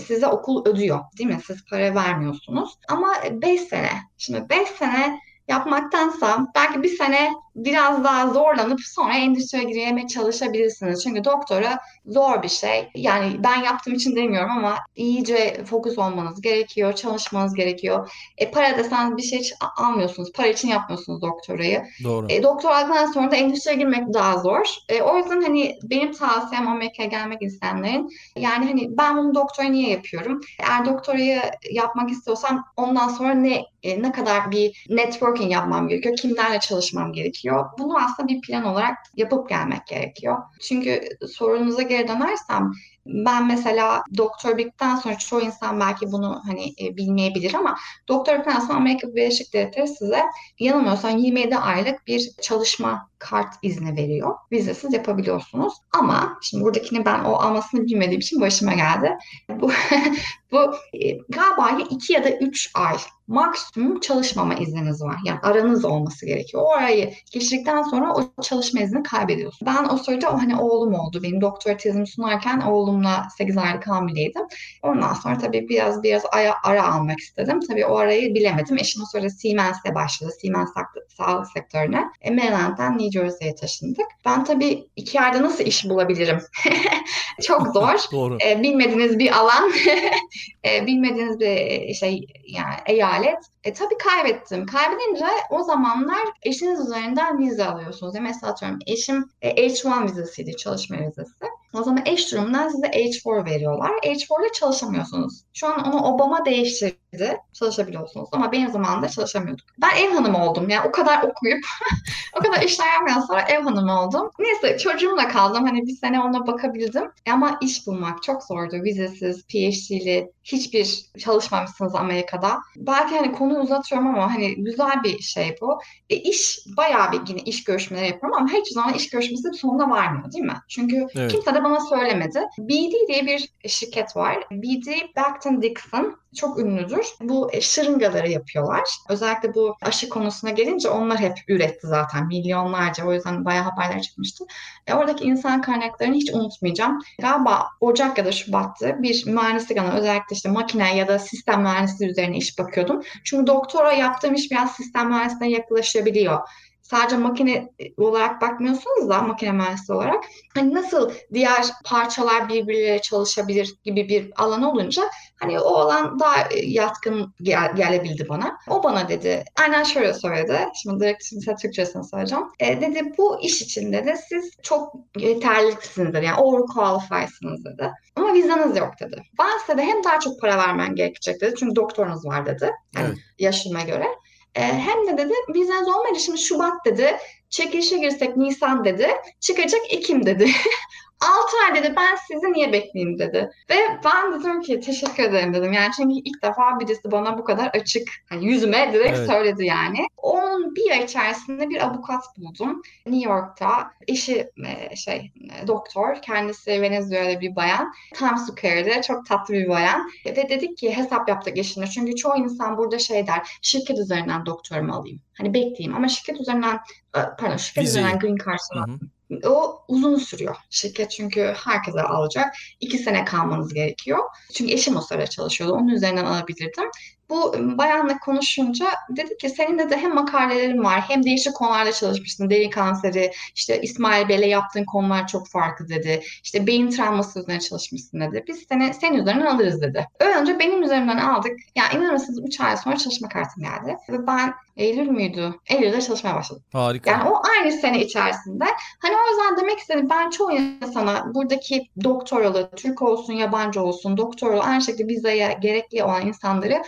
size 0.00 0.26
okul 0.26 0.66
ödüyor, 0.66 1.00
değil 1.18 1.30
mi? 1.30 1.40
Siz 1.46 1.64
para 1.64 1.94
vermiyorsunuz. 1.94 2.78
Ama 2.88 3.12
5 3.30 3.60
sene. 3.60 3.90
Şimdi 4.18 4.48
5 4.50 4.68
sene 4.68 5.20
yapmaktansa 5.48 6.46
belki 6.54 6.82
bir 6.82 6.96
sene 6.96 7.30
biraz 7.56 8.04
daha 8.04 8.32
zorlanıp 8.32 8.80
sonra 8.80 9.14
endüstriye 9.14 9.64
girmeye 9.64 10.06
çalışabilirsiniz. 10.06 11.02
Çünkü 11.02 11.24
doktora 11.24 11.78
zor 12.06 12.42
bir 12.42 12.48
şey. 12.48 12.90
Yani 12.94 13.44
ben 13.44 13.62
yaptığım 13.62 13.94
için 13.94 14.16
demiyorum 14.16 14.50
ama 14.50 14.76
iyice 14.96 15.64
fokus 15.64 15.98
olmanız 15.98 16.40
gerekiyor, 16.40 16.92
çalışmanız 16.92 17.54
gerekiyor. 17.54 18.12
E, 18.38 18.50
para 18.50 18.78
desen 18.78 19.16
bir 19.16 19.22
şey 19.22 19.50
almıyorsunuz. 19.76 20.32
Para 20.32 20.46
için 20.46 20.68
yapmıyorsunuz 20.68 21.22
doktorayı. 21.22 21.82
Doğru. 22.04 22.26
E, 22.28 22.42
doktor 22.42 22.70
aldıktan 22.70 23.12
sonra 23.12 23.30
da 23.30 23.36
endüstriye 23.36 23.76
girmek 23.76 24.14
daha 24.14 24.38
zor. 24.38 24.66
E, 24.88 25.02
o 25.02 25.16
yüzden 25.16 25.42
hani 25.42 25.78
benim 25.82 26.12
tavsiyem 26.12 26.68
Amerika'ya 26.68 27.08
gelmek 27.08 27.42
isteyenlerin 27.42 28.10
yani 28.36 28.66
hani 28.66 28.98
ben 28.98 29.16
bunu 29.16 29.34
doktora 29.34 29.68
niye 29.68 29.90
yapıyorum? 29.90 30.40
Eğer 30.60 30.84
doktorayı 30.84 31.42
yapmak 31.70 32.10
istiyorsam 32.10 32.64
ondan 32.76 33.08
sonra 33.08 33.34
ne 33.34 33.64
e, 33.84 34.02
ne 34.02 34.12
kadar 34.12 34.50
bir 34.50 34.86
networking 35.34 35.52
yapmam 35.52 35.88
gerekiyor? 35.88 36.16
Kimlerle 36.16 36.60
çalışmam 36.60 37.12
gerekiyor? 37.12 37.66
Bunu 37.78 37.96
aslında 38.04 38.28
bir 38.28 38.40
plan 38.40 38.64
olarak 38.64 38.96
yapıp 39.16 39.48
gelmek 39.48 39.86
gerekiyor. 39.86 40.38
Çünkü 40.60 41.08
sorunuza 41.32 41.82
geri 41.82 42.08
dönersem 42.08 42.72
ben 43.06 43.46
mesela 43.46 44.02
doktor 44.16 44.58
bittikten 44.58 44.96
sonra 44.96 45.18
çoğu 45.18 45.40
insan 45.40 45.80
belki 45.80 46.12
bunu 46.12 46.42
hani 46.46 46.74
e, 46.80 46.96
bilmeyebilir 46.96 47.54
ama 47.54 47.76
doktor 48.08 48.38
bittikten 48.38 48.60
sonra 48.60 48.78
Amerika 48.78 49.08
Birleşik 49.08 49.52
Devletleri 49.52 49.88
size 49.88 50.22
yanılmıyorsam 50.58 51.18
27 51.18 51.56
aylık 51.56 52.06
bir 52.06 52.30
çalışma 52.42 53.08
kart 53.18 53.54
izni 53.62 53.96
veriyor. 53.96 54.34
Vizesiz 54.52 54.92
yapabiliyorsunuz. 54.92 55.74
Ama 55.92 56.38
şimdi 56.42 56.64
buradakini 56.64 57.04
ben 57.04 57.24
o 57.24 57.32
almasını 57.32 57.86
bilmediğim 57.86 58.20
için 58.20 58.40
başıma 58.40 58.72
geldi. 58.74 59.16
Bu, 59.48 59.70
bu 60.52 60.74
e, 60.92 61.16
galiba 61.28 61.70
ya 61.70 61.86
2 61.90 62.12
ya 62.12 62.24
da 62.24 62.30
3 62.30 62.70
ay 62.74 62.96
maksimum 63.26 64.00
çalışmama 64.00 64.54
izniniz 64.54 65.02
var. 65.02 65.16
Yani 65.24 65.38
aranız 65.42 65.84
olması 65.84 66.26
gerekiyor. 66.26 66.62
O 66.66 66.72
arayı 66.72 67.14
geçirdikten 67.32 67.82
sonra 67.82 68.14
o 68.14 68.42
çalışma 68.42 68.80
izni 68.80 69.02
kaybediyorsun. 69.02 69.66
Ben 69.66 69.88
o 69.88 69.96
sırada 69.96 70.30
o 70.30 70.34
hani 70.34 70.56
oğlum 70.56 70.94
oldu. 70.94 71.22
Benim 71.22 71.40
doktora 71.40 71.76
tezimi 71.76 72.06
sunarken 72.06 72.60
oğlumla 72.60 73.26
8 73.38 73.56
aylık 73.56 73.86
hamileydim. 73.86 74.42
Ondan 74.82 75.14
sonra 75.14 75.38
tabii 75.38 75.68
biraz 75.68 76.02
biraz 76.02 76.22
ara, 76.32 76.54
ara 76.64 76.92
almak 76.94 77.18
istedim. 77.18 77.60
Tabii 77.68 77.86
o 77.86 77.96
arayı 77.96 78.34
bilemedim. 78.34 78.78
Eşim 78.78 79.02
o 79.02 79.06
sırada 79.06 79.30
Siemens'te 79.30 79.94
başladı. 79.94 80.30
Siemens 80.40 80.68
sağlık 81.16 81.46
sektörüne. 81.46 82.04
E, 82.20 82.30
Maryland'den 82.30 82.98
New 82.98 83.13
Jersey'ye 83.14 83.54
taşındık. 83.54 84.06
Ben 84.24 84.44
tabii 84.44 84.88
iki 84.96 85.20
ayda 85.20 85.42
nasıl 85.42 85.64
iş 85.64 85.88
bulabilirim? 85.88 86.38
Çok 87.42 87.66
zor. 87.66 87.98
Doğru. 88.12 88.38
E, 88.46 88.62
bilmediğiniz 88.62 89.18
bir 89.18 89.38
alan, 89.38 89.72
e, 90.64 90.86
bilmediğiniz 90.86 91.40
bir 91.40 91.94
şey 91.94 92.26
yani 92.46 92.74
eyalet. 92.86 93.38
E, 93.64 93.72
tabii 93.72 93.98
kaybettim. 93.98 94.66
Kaybedince 94.66 95.26
o 95.50 95.62
zamanlar 95.62 96.22
eşiniz 96.42 96.80
üzerinden 96.80 97.38
vize 97.38 97.64
alıyorsunuz. 97.64 98.14
Yani 98.14 98.24
mesela 98.28 98.52
atıyorum 98.52 98.78
eşim 98.86 99.24
e, 99.42 99.66
H1 99.66 100.04
vizesiydi, 100.04 100.56
çalışma 100.56 100.96
vizesi. 100.96 101.44
O 101.74 101.82
zaman 101.82 102.02
eş 102.06 102.32
durumundan 102.32 102.68
size 102.68 102.86
H4 102.86 103.46
veriyorlar. 103.46 103.90
H4 103.90 104.42
ile 104.42 104.52
çalışamıyorsunuz. 104.52 105.42
Şu 105.52 105.66
an 105.66 105.92
onu 105.92 106.02
Obama 106.02 106.44
değiştirdi. 106.44 107.03
Çalışabiliyorsunuz 107.52 108.28
ama 108.32 108.52
benim 108.52 108.70
zamanımda 108.70 109.08
çalışamıyorduk. 109.08 109.66
Ben 109.78 109.96
ev 109.96 110.10
hanımı 110.10 110.44
oldum. 110.44 110.68
Yani 110.68 110.88
o 110.88 110.92
kadar 110.92 111.22
okuyup 111.22 111.64
o 112.38 112.42
kadar 112.42 112.62
işler 112.62 112.92
yapmadan 112.92 113.20
sonra 113.20 113.40
ev 113.40 113.62
hanımı 113.62 114.00
oldum. 114.00 114.30
Neyse 114.38 114.78
çocuğumla 114.78 115.28
kaldım. 115.28 115.64
Hani 115.64 115.86
bir 115.86 115.96
sene 115.96 116.20
ona 116.20 116.46
bakabildim. 116.46 117.10
Ama 117.30 117.58
iş 117.60 117.86
bulmak 117.86 118.22
çok 118.22 118.42
zordu. 118.42 118.76
Vizesiz, 118.76 119.46
PhD'li 119.46 120.30
hiçbir 120.44 121.04
çalışmamışsınız 121.18 121.94
Amerika'da. 121.94 122.58
Belki 122.76 123.16
hani 123.16 123.32
konuyu 123.32 123.58
uzatıyorum 123.58 124.08
ama 124.08 124.34
hani 124.34 124.54
güzel 124.54 125.02
bir 125.04 125.18
şey 125.18 125.56
bu. 125.60 125.80
E, 126.10 126.16
iş 126.16 126.58
bayağı 126.76 127.12
bir 127.12 127.20
yine 127.28 127.40
iş 127.40 127.64
görüşmeleri 127.64 128.06
yapıyorum 128.06 128.38
ama 128.38 128.48
hiçbir 128.48 128.74
zaman 128.74 128.94
iş 128.94 129.10
görüşmesi 129.10 129.52
sonuna 129.52 129.90
varmıyor 129.90 130.32
değil 130.32 130.44
mi? 130.44 130.56
Çünkü 130.68 131.06
evet. 131.16 131.32
kimse 131.32 131.54
de 131.54 131.64
bana 131.64 131.80
söylemedi. 131.80 132.40
BD 132.58 133.08
diye 133.08 133.26
bir 133.26 133.68
şirket 133.68 134.16
var. 134.16 134.44
BD 134.50 134.86
Becton 135.16 135.62
Dixon 135.62 136.16
çok 136.34 136.58
ünlüdür. 136.58 137.06
Bu 137.20 137.50
şırıngaları 137.60 138.30
yapıyorlar. 138.30 138.82
Özellikle 139.08 139.54
bu 139.54 139.76
aşı 139.82 140.08
konusuna 140.08 140.50
gelince 140.50 140.88
onlar 140.88 141.18
hep 141.18 141.38
üretti 141.48 141.86
zaten 141.86 142.26
milyonlarca. 142.26 143.06
O 143.06 143.12
yüzden 143.12 143.44
bayağı 143.44 143.64
haberler 143.64 144.02
çıkmıştı. 144.02 144.44
E, 144.86 144.94
oradaki 144.94 145.24
insan 145.24 145.62
kaynaklarını 145.62 146.14
hiç 146.14 146.34
unutmayacağım. 146.34 146.98
Galiba 147.20 147.66
Ocak 147.80 148.18
ya 148.18 148.24
da 148.24 148.32
Şubat'tı 148.32 148.96
bir 149.02 149.26
mühendislik 149.26 149.78
alanı 149.78 149.98
özellikle 149.98 150.34
işte 150.36 150.48
makine 150.48 150.96
ya 150.96 151.08
da 151.08 151.18
sistem 151.18 151.62
mühendisliği 151.62 152.10
üzerine 152.10 152.36
iş 152.36 152.58
bakıyordum. 152.58 153.02
Çünkü 153.24 153.46
doktora 153.46 153.92
yaptığım 153.92 154.34
iş 154.34 154.50
biraz 154.50 154.72
sistem 154.72 155.08
mühendisliğine 155.08 155.56
yaklaşabiliyor 155.56 156.40
sadece 156.84 157.16
makine 157.16 157.68
olarak 157.96 158.40
bakmıyorsunuz 158.40 159.08
da 159.08 159.22
makine 159.22 159.52
mühendisi 159.52 159.92
olarak 159.92 160.24
hani 160.54 160.74
nasıl 160.74 161.10
diğer 161.32 161.66
parçalar 161.84 162.48
birbirleriyle 162.48 162.98
çalışabilir 162.98 163.74
gibi 163.84 164.08
bir 164.08 164.32
alan 164.36 164.62
olunca 164.62 165.02
hani 165.40 165.60
o 165.60 165.74
alan 165.74 166.18
daha 166.18 166.48
yatkın 166.62 167.34
gel- 167.42 167.76
gelebildi 167.76 168.26
bana. 168.28 168.58
O 168.68 168.82
bana 168.82 169.08
dedi 169.08 169.44
aynen 169.60 169.82
şöyle 169.82 170.14
söyledi. 170.14 170.58
Şimdi 170.82 171.00
direkt 171.00 171.24
size 171.24 171.56
Türkçesini 171.56 172.04
söyleyeceğim. 172.04 172.44
E, 172.60 172.80
dedi 172.80 173.12
bu 173.18 173.40
iş 173.40 173.62
için 173.62 173.92
dedi 173.92 174.14
siz 174.28 174.50
çok 174.62 174.94
yeterlisinizdir 175.18 176.22
yani 176.22 176.40
overqualified'sınız 176.40 177.64
dedi. 177.64 177.90
Ama 178.16 178.34
vizanız 178.34 178.76
yok 178.76 178.90
dedi. 179.00 179.22
Ben 179.38 179.58
size 179.66 179.78
de 179.78 179.82
hem 179.82 180.04
daha 180.04 180.20
çok 180.20 180.40
para 180.40 180.58
vermen 180.58 180.94
gerekecek 180.94 181.40
dedi. 181.40 181.54
Çünkü 181.58 181.76
doktorunuz 181.76 182.26
var 182.26 182.46
dedi. 182.46 182.70
Yani 182.96 183.06
evet. 183.06 183.18
yaşıma 183.38 183.82
göre. 183.82 184.06
E, 184.54 184.62
hem 184.62 185.06
de 185.06 185.18
dedi 185.18 185.32
vizeniz 185.54 185.88
olmayınca 185.88 186.20
şimdi 186.20 186.38
Şubat 186.38 186.84
dedi. 186.84 187.16
Çekilişe 187.50 187.98
girsek 187.98 188.36
Nisan 188.36 188.84
dedi. 188.84 189.08
Çıkacak 189.40 189.80
Ekim 189.92 190.26
dedi. 190.26 190.50
6 191.24 191.56
ay 191.66 191.82
dedi 191.82 191.94
ben 191.96 192.16
sizi 192.28 192.52
niye 192.52 192.72
bekleyeyim 192.72 193.18
dedi. 193.18 193.50
Ve 193.70 193.76
ben 194.04 194.40
dedim 194.40 194.60
ki 194.60 194.80
teşekkür 194.80 195.22
ederim 195.22 195.54
dedim. 195.54 195.72
Yani 195.72 195.92
çünkü 195.96 196.14
ilk 196.24 196.42
defa 196.42 196.80
birisi 196.80 197.10
bana 197.10 197.38
bu 197.38 197.44
kadar 197.44 197.66
açık 197.66 198.08
hani 198.28 198.46
yüzüme 198.46 198.92
direkt 198.92 199.18
evet. 199.18 199.28
söyledi 199.28 199.66
yani. 199.66 200.06
Onun 200.16 200.74
bir 200.74 200.90
ay 200.90 201.04
içerisinde 201.04 201.68
bir 201.68 201.84
avukat 201.86 202.24
buldum. 202.38 202.82
New 203.06 203.30
York'ta 203.30 203.90
eşi 204.08 204.50
e, 204.66 204.96
şey 204.96 205.32
e, 205.62 205.66
doktor. 205.66 206.22
Kendisi 206.22 206.82
Venezuela 206.82 207.40
bir 207.40 207.56
bayan. 207.56 207.92
Times 208.14 208.46
Square'de 208.46 209.02
çok 209.02 209.26
tatlı 209.26 209.54
bir 209.54 209.68
bayan. 209.68 210.10
Ve 210.26 210.48
dedik 210.48 210.78
ki 210.78 210.96
hesap 210.96 211.28
yaptık 211.28 211.58
eşimle. 211.58 211.86
Çünkü 211.86 212.16
çoğu 212.16 212.36
insan 212.36 212.78
burada 212.78 212.98
şey 212.98 213.26
der 213.26 213.58
şirket 213.62 213.98
üzerinden 213.98 214.46
doktorumu 214.46 214.92
alayım. 214.92 215.20
Hani 215.38 215.54
bekleyeyim 215.54 215.96
ama 215.96 216.08
şirket 216.08 216.40
üzerinden 216.40 216.74
e, 217.16 217.20
pardon 217.38 217.56
şirket 217.56 217.84
Vizi. 217.84 217.90
üzerinden 217.98 218.18
green 218.18 218.36
card'ını 218.36 218.98
o 219.44 219.84
uzun 219.88 220.16
sürüyor. 220.16 220.56
Şirket 220.70 221.10
çünkü 221.10 221.54
herkese 221.64 222.02
alacak. 222.02 222.54
İki 222.80 222.98
sene 222.98 223.24
kalmanız 223.24 223.74
gerekiyor. 223.74 224.18
Çünkü 224.54 224.72
eşim 224.72 224.96
o 224.96 225.00
sırada 225.00 225.26
çalışıyordu. 225.26 225.74
Onun 225.74 225.88
üzerinden 225.88 226.24
alabilirdim. 226.24 226.90
Bu 227.30 227.54
bayanla 227.78 228.18
konuşunca 228.18 228.86
dedi 229.16 229.36
ki 229.36 229.50
senin 229.50 229.78
de 229.90 229.96
hem 229.96 230.14
makalelerin 230.14 230.84
var 230.84 231.00
hem 231.08 231.24
değişik 231.24 231.54
konularda 231.54 231.92
çalışmışsın. 231.92 232.50
Deri 232.50 232.70
kanseri, 232.70 233.32
işte 233.54 233.80
İsmail 233.82 234.28
Bey'le 234.28 234.48
yaptığın 234.48 234.84
konular 234.84 235.26
çok 235.26 235.48
farklı 235.48 235.88
dedi. 235.88 236.22
İşte 236.44 236.66
beyin 236.66 236.90
travması 236.90 237.40
üzerine 237.40 237.60
çalışmışsın 237.60 238.20
dedi. 238.20 238.44
Biz 238.48 238.64
seni 238.68 238.94
senin 238.94 239.18
üzerinden 239.18 239.46
alırız 239.46 239.82
dedi. 239.82 240.08
Önce 240.20 240.58
benim 240.58 240.82
üzerimden 240.82 241.18
aldık. 241.18 241.52
Ya 241.76 241.84
yani 241.84 241.94
inanır 241.94 242.12
mısınız 242.12 242.40
3 242.46 242.60
ay 242.60 242.76
sonra 242.76 242.96
çalışma 242.96 243.28
kartım 243.28 243.62
geldi. 243.62 243.96
Ve 244.08 244.26
ben 244.26 244.54
Eylül 244.76 245.08
müydü? 245.08 245.54
Eylül'de 245.66 246.00
çalışmaya 246.00 246.34
başladım. 246.34 246.62
Harika. 246.72 247.10
Yani 247.10 247.28
o 247.28 247.42
aynı 247.58 247.72
sene 247.72 248.04
içerisinde. 248.04 248.64
Hani 248.98 249.14
o 249.14 249.30
yüzden 249.30 249.56
demek 249.56 249.78
istedim 249.78 250.08
ben 250.10 250.30
çoğu 250.30 250.52
insana 250.52 251.34
buradaki 251.34 251.88
doktor 252.04 252.44
yolu, 252.44 252.70
Türk 252.76 253.02
olsun, 253.02 253.32
yabancı 253.32 253.82
olsun, 253.82 254.16
doktor 254.16 254.52
yolu 254.52 254.62
aynı 254.62 254.82
şekilde 254.82 255.08
vizeye 255.08 255.58
gerekli 255.62 256.04
olan 256.04 256.26
insanları 256.26 256.82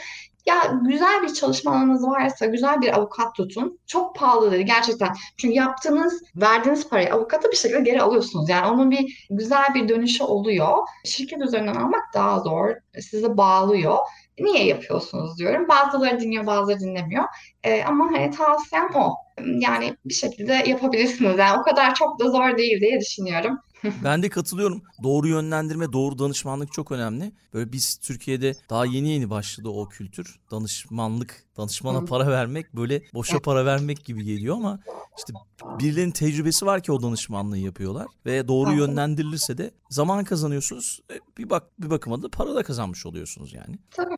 ya 0.46 0.80
güzel 0.88 1.22
bir 1.22 1.34
çalışma 1.34 1.70
alanınız 1.70 2.06
varsa 2.06 2.46
güzel 2.46 2.80
bir 2.80 2.96
avukat 2.96 3.34
tutun. 3.34 3.78
Çok 3.86 4.16
pahalıdır 4.16 4.58
gerçekten. 4.58 5.14
Çünkü 5.36 5.54
yaptığınız, 5.54 6.22
verdiğiniz 6.36 6.88
parayı 6.88 7.14
avukata 7.14 7.50
bir 7.50 7.56
şekilde 7.56 7.80
geri 7.80 8.02
alıyorsunuz. 8.02 8.48
Yani 8.48 8.66
onun 8.66 8.90
bir 8.90 9.26
güzel 9.30 9.74
bir 9.74 9.88
dönüşü 9.88 10.24
oluyor. 10.24 10.76
Şirket 11.04 11.40
üzerinden 11.40 11.74
almak 11.74 12.04
daha 12.14 12.40
zor. 12.40 12.70
Sizi 13.00 13.36
bağlıyor. 13.36 13.98
Niye 14.38 14.66
yapıyorsunuz 14.66 15.38
diyorum. 15.38 15.68
Bazıları 15.68 16.20
dinliyor, 16.20 16.46
bazıları 16.46 16.80
dinlemiyor. 16.80 17.24
Ee, 17.62 17.82
ama 17.82 18.04
hani 18.12 18.30
tavsiyem 18.30 18.94
o. 18.94 19.14
Yani 19.44 19.96
bir 20.04 20.14
şekilde 20.14 20.52
yapabilirsiniz. 20.52 21.38
Yani 21.38 21.60
o 21.60 21.62
kadar 21.62 21.94
çok 21.94 22.20
da 22.20 22.30
zor 22.30 22.58
değil 22.58 22.80
diye 22.80 23.00
düşünüyorum. 23.00 23.58
ben 24.04 24.22
de 24.22 24.28
katılıyorum. 24.28 24.82
Doğru 25.02 25.28
yönlendirme, 25.28 25.92
doğru 25.92 26.18
danışmanlık 26.18 26.72
çok 26.72 26.92
önemli. 26.92 27.32
Böyle 27.54 27.72
biz 27.72 27.96
Türkiye'de 27.96 28.54
daha 28.70 28.86
yeni 28.86 29.08
yeni 29.08 29.30
başladı 29.30 29.68
o 29.68 29.88
kültür. 29.88 30.40
Danışmanlık, 30.50 31.44
danışmana 31.56 32.04
para 32.04 32.26
vermek 32.26 32.74
böyle 32.74 33.02
boşa 33.14 33.38
para 33.38 33.66
vermek 33.66 34.04
gibi 34.04 34.24
geliyor 34.24 34.56
ama 34.56 34.80
işte 35.18 35.32
birilerinin 35.78 36.10
tecrübesi 36.10 36.66
var 36.66 36.82
ki 36.82 36.92
o 36.92 37.02
danışmanlığı 37.02 37.58
yapıyorlar 37.58 38.06
ve 38.26 38.48
doğru 38.48 38.72
yönlendirilirse 38.72 39.58
de 39.58 39.70
zaman 39.90 40.24
kazanıyorsunuz. 40.24 41.00
E, 41.10 41.14
bir 41.38 41.50
bak 41.50 41.62
bir 41.78 41.90
bakıma 41.90 42.22
da 42.22 42.30
para 42.30 42.54
da 42.54 42.62
kazanmış 42.62 43.06
oluyorsunuz 43.06 43.54
yani. 43.54 43.78
Tabii. 43.90 44.16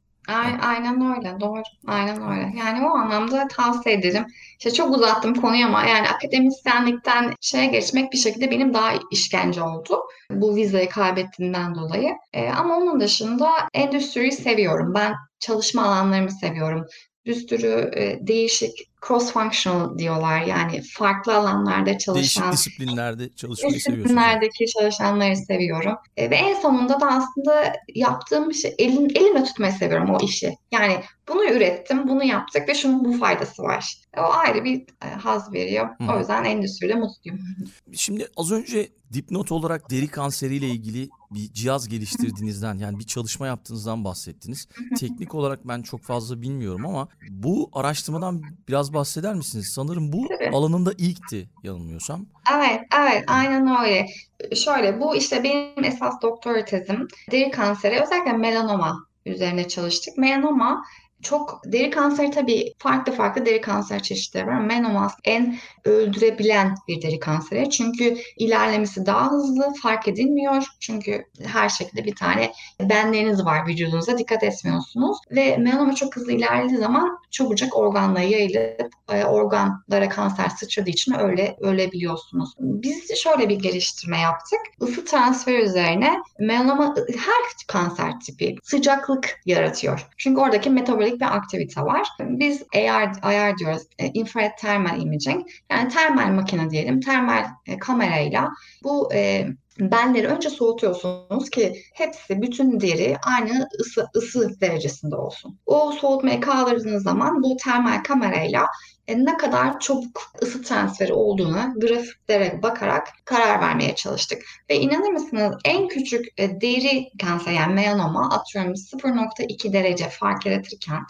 Aynen 0.63 1.17
öyle, 1.17 1.41
doğru. 1.41 1.63
Aynen 1.87 2.31
öyle. 2.31 2.53
Yani 2.59 2.87
o 2.87 2.91
anlamda 2.91 3.49
tavsiye 3.49 3.95
ederim. 3.95 4.27
İşte 4.59 4.71
çok 4.71 4.97
uzattım 4.97 5.35
konuyu 5.35 5.67
ama 5.67 5.85
yani 5.85 6.09
akademisyenlikten 6.09 7.35
şeye 7.41 7.67
geçmek 7.67 8.13
bir 8.13 8.19
şekilde 8.19 8.51
benim 8.51 8.75
daha 8.75 8.93
işkence 9.13 9.63
oldu. 9.63 10.01
Bu 10.31 10.57
vizayı 10.57 10.89
kaybettiğimden 10.89 11.75
dolayı. 11.75 12.11
Ee, 12.33 12.49
ama 12.49 12.77
onun 12.77 13.01
dışında 13.01 13.51
endüstriyi 13.75 14.33
seviyorum. 14.33 14.95
Ben 14.95 15.15
çalışma 15.41 15.83
alanlarımı 15.83 16.31
seviyorum 16.31 16.87
bir 17.27 17.35
sürü 17.35 17.91
e, 17.97 18.27
değişik 18.27 18.98
cross 19.07 19.33
functional 19.33 19.99
diyorlar. 19.99 20.43
Yani 20.43 20.83
farklı 20.83 21.35
alanlarda 21.35 21.99
çalışan 21.99 22.15
Değişik 22.15 22.53
disiplinlerde 22.53 23.29
çalışmayı 23.37 23.75
disiplinlerdeki 23.75 24.67
çalışanları 24.67 25.37
seviyorum. 25.37 25.95
E, 26.17 26.31
ve 26.31 26.37
en 26.37 26.61
sonunda 26.61 27.01
da 27.01 27.07
aslında 27.07 27.73
yaptığım 27.95 28.55
şey 28.55 28.75
elim, 28.79 29.09
elimle 29.15 29.45
tutmayı 29.45 29.73
seviyorum 29.73 30.11
o 30.11 30.25
işi. 30.25 30.57
Yani 30.73 31.03
bunu 31.29 31.45
ürettim, 31.45 32.09
bunu 32.09 32.25
yaptık 32.25 32.69
ve 32.69 32.75
şunun 32.75 33.05
bu 33.05 33.19
faydası 33.19 33.63
var. 33.63 33.95
O 34.17 34.23
ayrı 34.23 34.65
bir 34.65 34.81
e, 35.05 35.09
haz 35.09 35.53
veriyor. 35.53 35.87
Hı. 35.87 36.13
O 36.13 36.19
yüzden 36.19 36.45
endüstride 36.45 36.95
mutluyum. 36.95 37.41
Şimdi 37.93 38.29
az 38.37 38.53
önce 38.53 38.89
dipnot 39.13 39.53
olarak 39.53 39.91
deri 39.91 40.09
kanseriyle 40.09 40.67
ilgili 40.67 41.09
bir 41.31 41.53
cihaz 41.53 41.89
geliştirdiğinizden 41.89 42.79
yani 42.79 42.99
bir 42.99 43.05
çalışma 43.05 43.47
yaptığınızdan 43.47 44.05
bahsettiniz. 44.05 44.69
Teknik 44.99 45.35
olarak 45.35 45.69
ben 45.69 45.83
çok 45.83 46.03
fazla 46.03 46.43
bilmiyorum 46.43 46.87
ama 46.87 47.09
bu 47.31 47.71
araştırmadan 47.73 48.43
biraz 48.69 48.88
bahseder 48.95 49.35
misiniz? 49.35 49.73
Sanırım 49.75 50.13
bu 50.13 50.29
Tabii. 50.29 50.57
alanında 50.57 50.93
ilkti 50.99 51.49
yanılmıyorsam. 51.63 52.27
Evet, 52.57 52.81
evet, 52.99 53.25
aynen 53.27 53.83
öyle. 53.83 54.07
Şöyle, 54.55 55.01
bu 55.01 55.17
işte 55.17 55.45
benim 55.45 55.85
esas 55.85 56.23
doktora 56.23 56.65
tezim 56.65 57.09
deri 57.31 57.51
kanseri, 57.51 58.01
özellikle 58.03 58.33
melanoma 58.33 59.07
üzerine 59.27 59.69
çalıştık. 59.69 60.19
Melanoma 60.19 60.85
çok 61.23 61.61
deri 61.65 61.91
kanseri 61.91 62.31
tabii 62.31 62.73
farklı 62.79 63.13
farklı 63.13 63.47
deri 63.47 63.61
kanser 63.61 64.03
çeşitleri 64.03 64.47
var. 64.47 64.61
Melanoma 64.61 65.11
en 65.25 65.57
öldürebilen 65.85 66.75
bir 66.89 67.03
deri 67.03 67.19
kanseri. 67.19 67.71
Çünkü 67.71 68.17
ilerlemesi 68.37 69.07
daha 69.07 69.31
hızlı, 69.31 69.73
fark 69.83 70.09
edilmiyor. 70.09 70.65
Çünkü 70.81 71.25
her 71.45 71.69
şekilde 71.69 72.05
bir 72.05 72.15
tane 72.15 72.53
benleriniz 72.81 73.45
var 73.45 73.67
vücudunuzda, 73.67 74.19
dikkat 74.19 74.43
etmiyorsunuz. 74.43 75.19
Ve 75.31 75.57
melanoma 75.57 75.95
çok 75.95 76.17
hızlı 76.17 76.33
ilerlediği 76.33 76.79
zaman 76.79 77.19
çabucak 77.31 77.77
organlara 77.77 78.23
yayılıp 78.25 78.93
e, 79.13 79.25
organlara 79.25 80.09
kanser 80.09 80.49
sıçradığı 80.49 80.91
için 80.91 81.19
öyle 81.19 81.57
ölebiliyorsunuz. 81.61 82.55
Biz 82.59 83.17
şöyle 83.17 83.49
bir 83.49 83.59
geliştirme 83.59 84.21
yaptık. 84.21 84.61
Isı 84.89 85.05
transferi 85.05 85.63
üzerine 85.63 86.23
melanoma 86.39 86.95
her 86.97 87.67
kanser 87.69 88.21
tipi 88.21 88.57
sıcaklık 88.63 89.41
yaratıyor. 89.47 90.09
Çünkü 90.17 90.41
oradaki 90.41 90.71
metabolik 90.71 91.08
bir 91.13 91.37
aktivite 91.37 91.81
var. 91.81 92.09
Biz 92.21 92.63
AR, 92.77 93.13
AR 93.23 93.59
diyoruz, 93.59 93.83
e, 93.99 94.07
infrared 94.07 94.59
thermal 94.59 95.01
imaging. 95.01 95.47
Yani 95.71 95.89
termal 95.89 96.29
makine 96.29 96.71
diyelim, 96.71 97.01
termal 97.01 97.45
e, 97.67 97.79
kamerayla 97.79 98.51
bu 98.85 99.15
e, 99.15 99.47
benleri 99.81 100.27
önce 100.27 100.51
soğutuyorsunuz 100.51 101.51
ki 101.51 101.83
hepsi 101.95 102.43
bütün 102.43 102.81
deri 102.81 103.17
aynı 103.23 103.69
ısı, 103.81 104.09
ısı 104.17 104.61
derecesinde 104.61 105.17
olsun. 105.17 105.59
O 105.67 105.93
soğutmayı 105.93 106.41
kaldırdığınız 106.41 107.03
zaman 107.03 107.43
bu 107.43 107.57
termal 107.57 108.03
kamerayla 108.03 108.67
e, 109.09 109.25
ne 109.25 109.37
kadar 109.37 109.81
çabuk 109.81 110.33
ısı 110.43 110.63
transferi 110.63 111.13
olduğuna 111.13 111.75
grafiklere 111.77 112.63
bakarak 112.63 113.09
karar 113.25 113.61
vermeye 113.61 113.95
çalıştık. 113.95 114.43
Ve 114.71 114.77
inanır 114.77 115.11
mısınız 115.11 115.57
en 115.65 115.89
küçük 115.89 116.27
e, 116.39 116.61
deri 116.61 117.09
kanser 117.21 117.53
yani 117.53 117.75
melanoma 117.75 118.31
atıyorum 118.31 118.73
0.2 118.73 119.73
derece 119.73 120.09
fark 120.09 120.47
yaratırken 120.47 121.01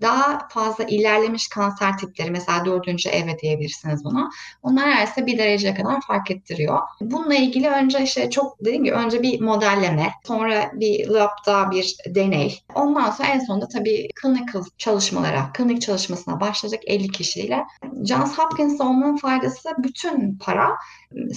daha 0.00 0.48
fazla 0.48 0.84
ilerlemiş 0.84 1.48
kanser 1.48 1.98
tipleri 1.98 2.30
mesela 2.30 2.64
dördüncü 2.64 3.08
evre 3.08 3.38
diyebilirsiniz 3.38 4.04
buna. 4.04 4.30
Onlar 4.62 4.88
neredeyse 4.88 5.26
bir 5.26 5.38
dereceye 5.38 5.74
kadar 5.74 6.00
fark 6.00 6.30
ettiriyor. 6.30 6.78
Bununla 7.00 7.34
ilgili 7.34 7.68
önce 7.68 8.02
işte 8.02 8.30
çok 8.30 8.60
dediğim 8.60 8.84
gibi 8.84 8.94
önce 8.94 9.22
bir 9.22 9.40
modelleme, 9.40 10.12
sonra 10.26 10.70
bir 10.74 11.08
labda 11.08 11.70
bir 11.70 11.96
deney. 12.06 12.60
Ondan 12.74 13.10
sonra 13.10 13.28
en 13.28 13.40
sonunda 13.40 13.68
tabii 13.68 14.08
clinical 14.22 14.64
çalışmalara, 14.78 15.52
klinik 15.54 15.82
çalışmasına 15.82 16.40
başladık 16.40 16.80
50 16.86 17.08
kişiyle. 17.08 17.64
Johns 18.04 18.38
Hopkins'ta 18.38 18.84
olmanın 18.84 19.16
faydası 19.16 19.68
bütün 19.78 20.38
para 20.38 20.76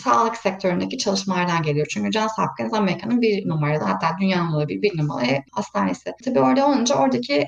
sağlık 0.04 0.38
sektöründeki 0.38 0.98
çalışmalardan 0.98 1.64
geliyor. 1.64 1.88
Çünkü 1.90 2.12
Johns 2.12 2.32
Hopkins 2.38 2.74
Amerika'nın 2.74 3.22
bir 3.22 3.50
numaralı 3.50 3.84
hatta 3.84 4.08
dünyanın 4.20 4.54
olabilir 4.54 4.82
bir 4.82 4.98
numaralı 4.98 5.44
hastanesi. 5.52 6.14
Tabii 6.26 6.40
orada 6.40 6.68
olunca 6.68 6.96
oradaki 6.96 7.48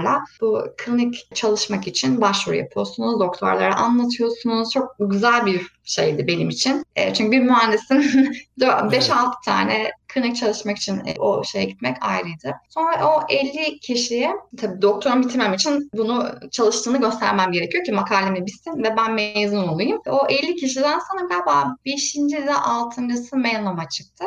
dermatologlarla 0.00 0.24
bu 0.40 0.64
klinik 0.76 1.36
çalışmak 1.36 1.86
için 1.86 2.20
başvuru 2.20 2.56
yapıyorsunuz. 2.56 3.20
Doktorlara 3.20 3.74
anlatıyorsunuz. 3.76 4.72
Çok 4.72 4.96
güzel 4.98 5.46
bir 5.46 5.66
şeydi 5.84 6.26
benim 6.26 6.48
için. 6.48 6.84
E, 6.96 7.14
çünkü 7.14 7.32
bir 7.32 7.40
mühendisin 7.40 7.96
5-6 8.60 9.32
tane 9.44 9.90
klinik 10.08 10.36
çalışmak 10.36 10.76
için 10.76 10.96
e, 11.06 11.14
o 11.18 11.44
şeye 11.44 11.64
gitmek 11.64 11.96
ayrıydı. 12.00 12.54
Sonra 12.68 13.08
o 13.08 13.22
50 13.28 13.78
kişiye 13.78 14.32
tabii 14.58 14.82
doktorum 14.82 15.22
bitirmem 15.22 15.54
için 15.54 15.90
bunu 15.94 16.26
çalıştığını 16.50 17.00
göstermem 17.00 17.52
gerekiyor 17.52 17.84
ki 17.84 17.92
makalemi 17.92 18.46
bitsin 18.46 18.82
ve 18.82 18.96
ben 18.96 19.14
mezun 19.14 19.68
olayım. 19.68 20.00
O 20.06 20.26
50 20.28 20.56
kişiden 20.56 20.98
sonra 20.98 21.26
galiba 21.28 21.76
5. 21.86 22.14
de 22.14 22.50
6.sı 22.50 23.36
melanoma 23.36 23.88
çıktı. 23.88 24.24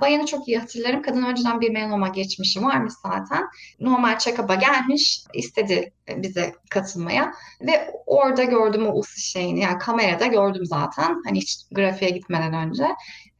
Bayanı 0.00 0.26
çok 0.26 0.48
iyi 0.48 0.58
hatırlarım. 0.58 1.02
Kadın 1.02 1.22
önceden 1.22 1.60
bir 1.60 1.70
melanoma 1.70 2.08
geçmişi 2.08 2.62
varmış 2.62 2.92
zaten. 3.02 3.44
Normal 3.80 4.18
check-up'a 4.18 4.54
gelmiş, 4.54 5.24
istedi 5.34 5.92
bize 6.08 6.54
katılmaya. 6.70 7.32
Ve 7.60 7.90
orada 8.06 8.44
gördüm 8.44 8.86
o 8.86 9.00
ısı 9.00 9.20
şeyini, 9.20 9.60
yani 9.60 9.78
kamerada 9.78 10.26
gördüm 10.26 10.66
zaten. 10.66 11.22
Hani 11.24 11.38
hiç 11.38 11.56
grafiğe 11.72 12.10
gitmeden 12.10 12.54
önce. 12.54 12.86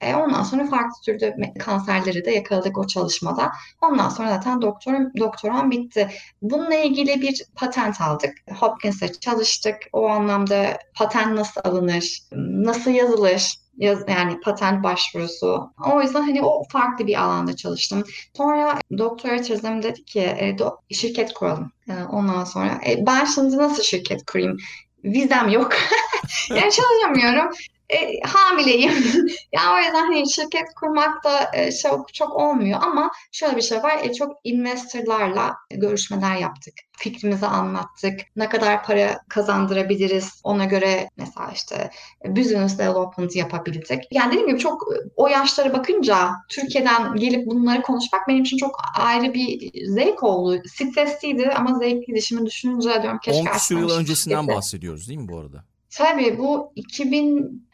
E, 0.01 0.15
ondan 0.15 0.43
sonra 0.43 0.67
farklı 0.67 1.03
türde 1.05 1.37
kanserleri 1.59 2.25
de 2.25 2.31
yakaladık 2.31 2.79
o 2.79 2.87
çalışmada. 2.87 3.53
Ondan 3.83 4.09
sonra 4.09 4.29
zaten 4.29 4.63
doktorum, 4.63 5.13
doktoram 5.19 5.71
bitti. 5.71 6.11
Bununla 6.43 6.75
ilgili 6.75 7.23
bir 7.23 7.43
patent 7.55 8.01
aldık. 8.01 8.35
Hopkins'e 8.59 9.13
çalıştık. 9.13 9.77
O 9.93 10.09
anlamda 10.09 10.79
patent 10.95 11.39
nasıl 11.39 11.61
alınır, 11.65 12.23
nasıl 12.33 12.91
yazılır, 12.91 13.57
Yaz, 13.77 13.99
yani 14.09 14.41
patent 14.41 14.83
başvurusu. 14.83 15.71
O 15.93 16.03
yüzden 16.03 16.23
hani 16.23 16.43
o 16.43 16.63
farklı 16.69 17.07
bir 17.07 17.23
alanda 17.23 17.57
çalıştım. 17.57 18.05
Sonra 18.37 18.79
doktora 18.99 19.43
tezim 19.43 19.83
dedi 19.83 20.05
ki 20.05 20.21
e, 20.21 20.59
do, 20.59 20.77
şirket 20.91 21.35
kuralım. 21.35 21.73
E, 21.89 21.93
ondan 22.13 22.45
sonra 22.45 22.81
e, 22.87 23.07
ben 23.07 23.25
şimdi 23.25 23.57
nasıl 23.57 23.83
şirket 23.83 24.27
kurayım? 24.27 24.57
Vizem 25.05 25.49
yok. 25.49 25.73
yani 26.51 26.73
çalışamıyorum. 26.73 27.53
E, 27.89 28.21
hamileyim. 28.21 28.93
yani 29.53 29.75
o 29.75 29.79
yüzden 29.79 30.07
hani 30.07 30.31
şirket 30.31 30.75
kurmak 30.81 31.25
da 31.25 31.51
e, 31.55 31.73
çok 31.73 32.15
çok 32.15 32.37
olmuyor 32.37 32.81
ama 32.83 33.11
şöyle 33.33 33.57
bir 33.57 33.63
şey 33.63 33.83
var. 33.83 33.99
E, 34.03 34.15
çok 34.15 34.33
investorlarla 34.45 35.57
görüşmeler 35.71 36.37
yaptık. 36.37 36.75
Fikrimizi 36.99 37.47
anlattık. 37.47 38.21
Ne 38.37 38.49
kadar 38.49 38.85
para 38.85 39.21
kazandırabiliriz 39.29 40.41
ona 40.45 40.65
göre 40.65 41.11
mesela 41.17 41.51
işte 41.55 41.91
business 42.27 42.79
development 42.79 43.37
yapabildik. 43.37 44.03
Yani 44.11 44.31
dediğim 44.33 44.49
gibi 44.49 44.59
çok 44.59 44.89
o 45.17 45.29
yaşlara 45.29 45.73
bakınca 45.73 46.31
Türkiye'den 46.49 47.17
gelip 47.17 47.47
bunları 47.47 47.83
konuşmak 47.83 48.29
benim 48.29 48.43
için 48.43 48.57
çok 48.57 48.77
ayrı 48.99 49.35
bir 49.35 49.71
zevk 49.87 50.23
oldu. 50.23 50.63
Stresliydi 50.69 51.51
ama 51.57 51.79
zevkliydi. 51.79 52.23
Şimdi 52.23 52.47
düşününce 52.47 53.03
diyorum 53.03 53.19
keşke 53.23 53.51
10 53.51 53.53
küsur 53.53 53.79
yıl 53.79 53.91
öncesinden 53.91 54.49
bahsediyoruz 54.49 55.09
değil 55.09 55.21
mi 55.21 55.29
bu 55.29 55.39
arada? 55.39 55.65
Tabii 55.91 56.39
bu 56.39 56.73
2000 56.77 57.66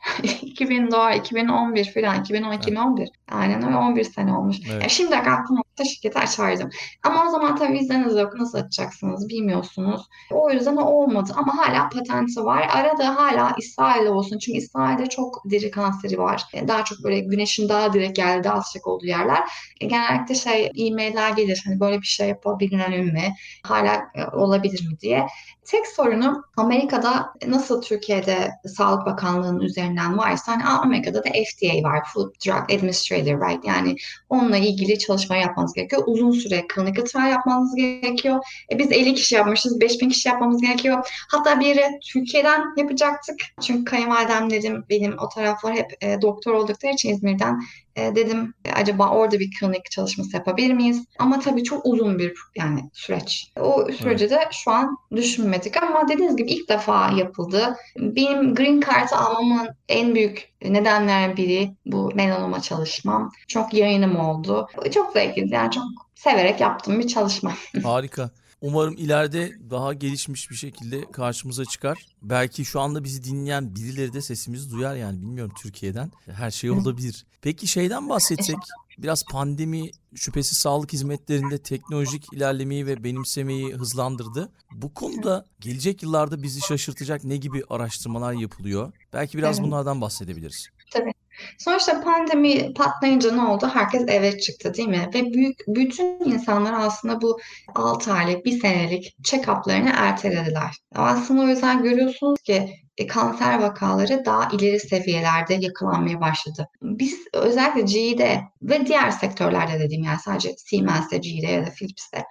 2000 0.43 0.91
dolar 0.91 1.13
2011 1.15 1.93
falan 1.95 2.21
2010 2.21 2.53
2011 2.53 3.09
aynen 3.31 3.67
öyle 3.67 3.77
11 3.77 4.05
sene 4.05 4.37
olmuş. 4.37 4.57
Evet. 4.67 4.81
Yani 4.81 4.91
şimdi 4.91 5.17
aklıma 5.17 5.61
olsa 5.61 5.91
şirketi 5.91 6.19
açardım. 6.19 6.71
Ama 7.03 7.25
o 7.27 7.31
zaman 7.31 7.57
tabii 7.57 7.73
vizeniz 7.73 8.17
yok 8.17 8.35
nasıl 8.39 8.59
açacaksınız 8.59 9.29
bilmiyorsunuz. 9.29 10.03
O 10.31 10.51
yüzden 10.51 10.77
o 10.77 10.85
olmadı 10.85 11.33
ama 11.37 11.57
hala 11.59 11.89
patenti 11.89 12.45
var. 12.45 12.69
Arada 12.73 13.17
hala 13.17 13.55
İsrail'de 13.59 14.11
olsun 14.11 14.39
çünkü 14.39 14.59
İsrail'de 14.59 15.07
çok 15.07 15.43
deri 15.45 15.71
kanseri 15.71 16.19
var. 16.19 16.43
Yani 16.53 16.69
Daha 16.69 16.85
çok 16.85 16.99
böyle 17.05 17.21
güneşin 17.21 17.69
daha 17.69 17.93
direkt 17.93 18.17
geldiği 18.17 18.45
daha 18.45 18.63
sıcak 18.63 18.87
olduğu 18.87 19.07
yerler. 19.07 19.39
E, 19.81 19.87
Genellikle 19.87 20.35
şey 20.35 20.71
e-mailler 20.77 21.31
gelir 21.31 21.63
hani 21.67 21.81
böyle 21.81 22.01
bir 22.01 22.07
şey 22.07 22.29
yapabilirim 22.29 23.05
mi? 23.13 23.35
Hala 23.65 24.03
e, 24.15 24.25
olabilir 24.37 24.89
mi 24.91 25.01
diye. 25.01 25.27
Tek 25.65 25.87
sorunu 25.87 26.45
Amerika'da 26.57 27.33
nasıl 27.47 27.83
Türkiye'de 27.83 28.51
Sağlık 28.77 29.07
Bakanlığı'nın 29.07 29.61
üzerinden 29.93 30.19
varsa 30.19 30.53
hani 30.53 30.65
Amerika'da 30.65 31.25
da 31.25 31.29
FDA 31.29 31.89
var. 31.89 32.01
Food 32.15 32.35
Drug 32.47 32.71
Administrator 32.71 33.49
right? 33.49 33.65
Yani 33.65 33.97
onunla 34.29 34.57
ilgili 34.57 34.99
çalışma 34.99 35.37
yapmanız 35.37 35.73
gerekiyor. 35.75 36.03
Uzun 36.07 36.31
süre 36.31 36.67
klinik 36.69 37.07
trial 37.07 37.31
yapmanız 37.31 37.75
gerekiyor. 37.75 38.41
E 38.73 38.79
biz 38.79 38.93
50 38.93 39.15
kişi 39.15 39.35
yapmışız, 39.35 39.81
5000 39.81 40.09
kişi 40.09 40.29
yapmamız 40.29 40.63
gerekiyor. 40.63 41.07
Hatta 41.31 41.61
bir 41.61 41.67
yere 41.67 42.01
Türkiye'den 42.13 42.63
yapacaktık. 42.77 43.37
Çünkü 43.61 43.85
kayınvalidemlerim 43.85 44.85
benim 44.91 45.19
o 45.19 45.29
taraflar 45.29 45.75
hep 45.75 45.93
e, 46.01 46.23
doktor 46.23 46.53
oldukları 46.53 46.93
için 46.93 47.11
İzmir'den 47.11 47.61
e, 47.97 48.15
dedim 48.15 48.55
e, 48.65 48.73
acaba 48.73 49.11
orada 49.11 49.39
bir 49.39 49.51
klinik 49.61 49.91
çalışması 49.91 50.37
yapabilir 50.37 50.75
miyiz? 50.75 51.05
Ama 51.19 51.41
tabii 51.41 51.65
çok 51.65 51.87
uzun 51.87 52.19
bir 52.19 52.35
yani 52.57 52.91
süreç. 52.93 53.53
O 53.61 53.87
süreci 53.99 54.31
de 54.31 54.39
şu 54.53 54.71
an 54.71 54.99
düşünmedik 55.17 55.83
ama 55.83 56.09
dediğiniz 56.09 56.37
gibi 56.37 56.51
ilk 56.51 56.69
defa 56.69 57.11
yapıldı. 57.11 57.77
Benim 57.97 58.55
Green 58.55 58.81
Card'ı 58.81 59.17
almamın 59.17 59.69
en 59.89 60.15
büyük 60.15 60.53
nedenlerden 60.63 61.37
biri 61.37 61.73
bu 61.87 62.13
melanoma 62.15 62.61
çalışmam. 62.61 63.33
Çok 63.49 63.75
yayınım 63.75 64.17
oldu. 64.17 64.69
Çok 64.95 65.13
zevkliydi 65.13 65.55
yani 65.55 65.71
çok 65.71 65.85
severek 66.15 66.61
yaptığım 66.61 66.99
bir 66.99 67.09
çalışma. 67.09 67.53
Harika. 67.83 68.31
Umarım 68.63 68.95
ileride 68.97 69.53
daha 69.71 69.93
gelişmiş 69.93 70.51
bir 70.51 70.57
şekilde 70.57 71.11
karşımıza 71.11 71.65
çıkar. 71.65 71.99
Belki 72.23 72.65
şu 72.65 72.81
anda 72.81 73.05
bizi 73.05 73.25
dinleyen 73.25 73.75
birileri 73.75 74.13
de 74.13 74.23
sesimizi 74.23 74.71
duyar 74.71 74.97
yani 74.97 75.23
bilmiyorum 75.23 75.53
Türkiye'den. 75.63 76.13
Her 76.27 76.51
şey 76.51 76.71
olabilir. 76.71 77.27
Peki 77.41 77.67
şeyden 77.67 78.09
bahsetsek 78.09 78.57
biraz 78.99 79.25
pandemi 79.25 79.91
şüphesiz 80.15 80.59
sağlık 80.59 80.93
hizmetlerinde 80.93 81.59
teknolojik 81.59 82.33
ilerlemeyi 82.33 82.87
ve 82.87 83.05
benimsemeyi 83.05 83.75
hızlandırdı. 83.75 84.53
Bu 84.73 84.95
konuda 84.95 85.47
gelecek 85.61 86.03
yıllarda 86.03 86.43
bizi 86.43 86.61
şaşırtacak 86.61 87.25
ne 87.25 87.37
gibi 87.37 87.63
araştırmalar 87.71 88.33
yapılıyor? 88.33 88.93
Belki 89.13 89.39
biraz 89.39 89.63
bunlardan 89.63 90.01
bahsedebiliriz. 90.01 90.69
Tabii. 90.91 91.13
Sonuçta 91.59 92.01
pandemi 92.01 92.75
patlayınca 92.75 93.33
ne 93.33 93.43
oldu? 93.43 93.71
Herkes 93.75 94.03
eve 94.09 94.39
çıktı 94.39 94.75
değil 94.75 94.89
mi? 94.89 95.11
Ve 95.15 95.33
büyük 95.33 95.59
bütün 95.67 96.19
insanlar 96.25 96.73
aslında 96.73 97.21
bu 97.21 97.41
6 97.75 98.13
aylık, 98.13 98.45
bir 98.45 98.61
senelik 98.61 99.17
check-up'larını 99.23 99.91
ertelediler. 99.97 100.77
Aslında 100.95 101.43
o 101.43 101.47
yüzden 101.47 101.83
görüyorsunuz 101.83 102.41
ki 102.41 102.71
e, 102.97 103.07
kanser 103.07 103.59
vakaları 103.59 104.25
daha 104.25 104.49
ileri 104.53 104.81
seviyelerde 104.81 105.55
yakalanmaya 105.55 106.21
başladı. 106.21 106.69
Biz 106.83 107.19
özellikle 107.33 107.81
GE'de 107.81 108.41
ve 108.63 108.87
diğer 108.87 109.11
sektörlerde 109.11 109.81
dediğim 109.81 110.05
yani 110.05 110.19
sadece 110.25 110.55
Siemens'te, 110.57 111.17
GE'de 111.17 111.47
ya 111.47 111.67
da 111.67 111.71
Philips'te 111.71 112.25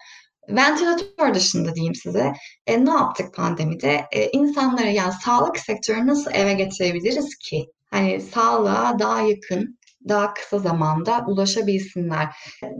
Ventilatör 0.50 1.34
dışında 1.34 1.76
diyeyim 1.76 1.95
size 1.95 2.34
e, 2.67 2.86
ne 2.86 2.89
yaptık 2.89 3.34
pandemide? 3.34 4.06
E, 4.12 4.30
insanları 4.30 4.89
yani 4.89 5.13
sağlık 5.26 5.60
sektörünü 5.60 6.08
nasıl 6.08 6.32
eve 6.32 6.54
getirebiliriz 6.54 7.36
ki? 7.36 7.65
Hani 7.92 8.22
sağlığa 8.22 9.00
daha 9.00 9.22
yakın, 9.22 9.80
daha 10.10 10.34
kısa 10.34 10.60
zamanda 10.60 11.26
ulaşabilsinler. 11.28 12.28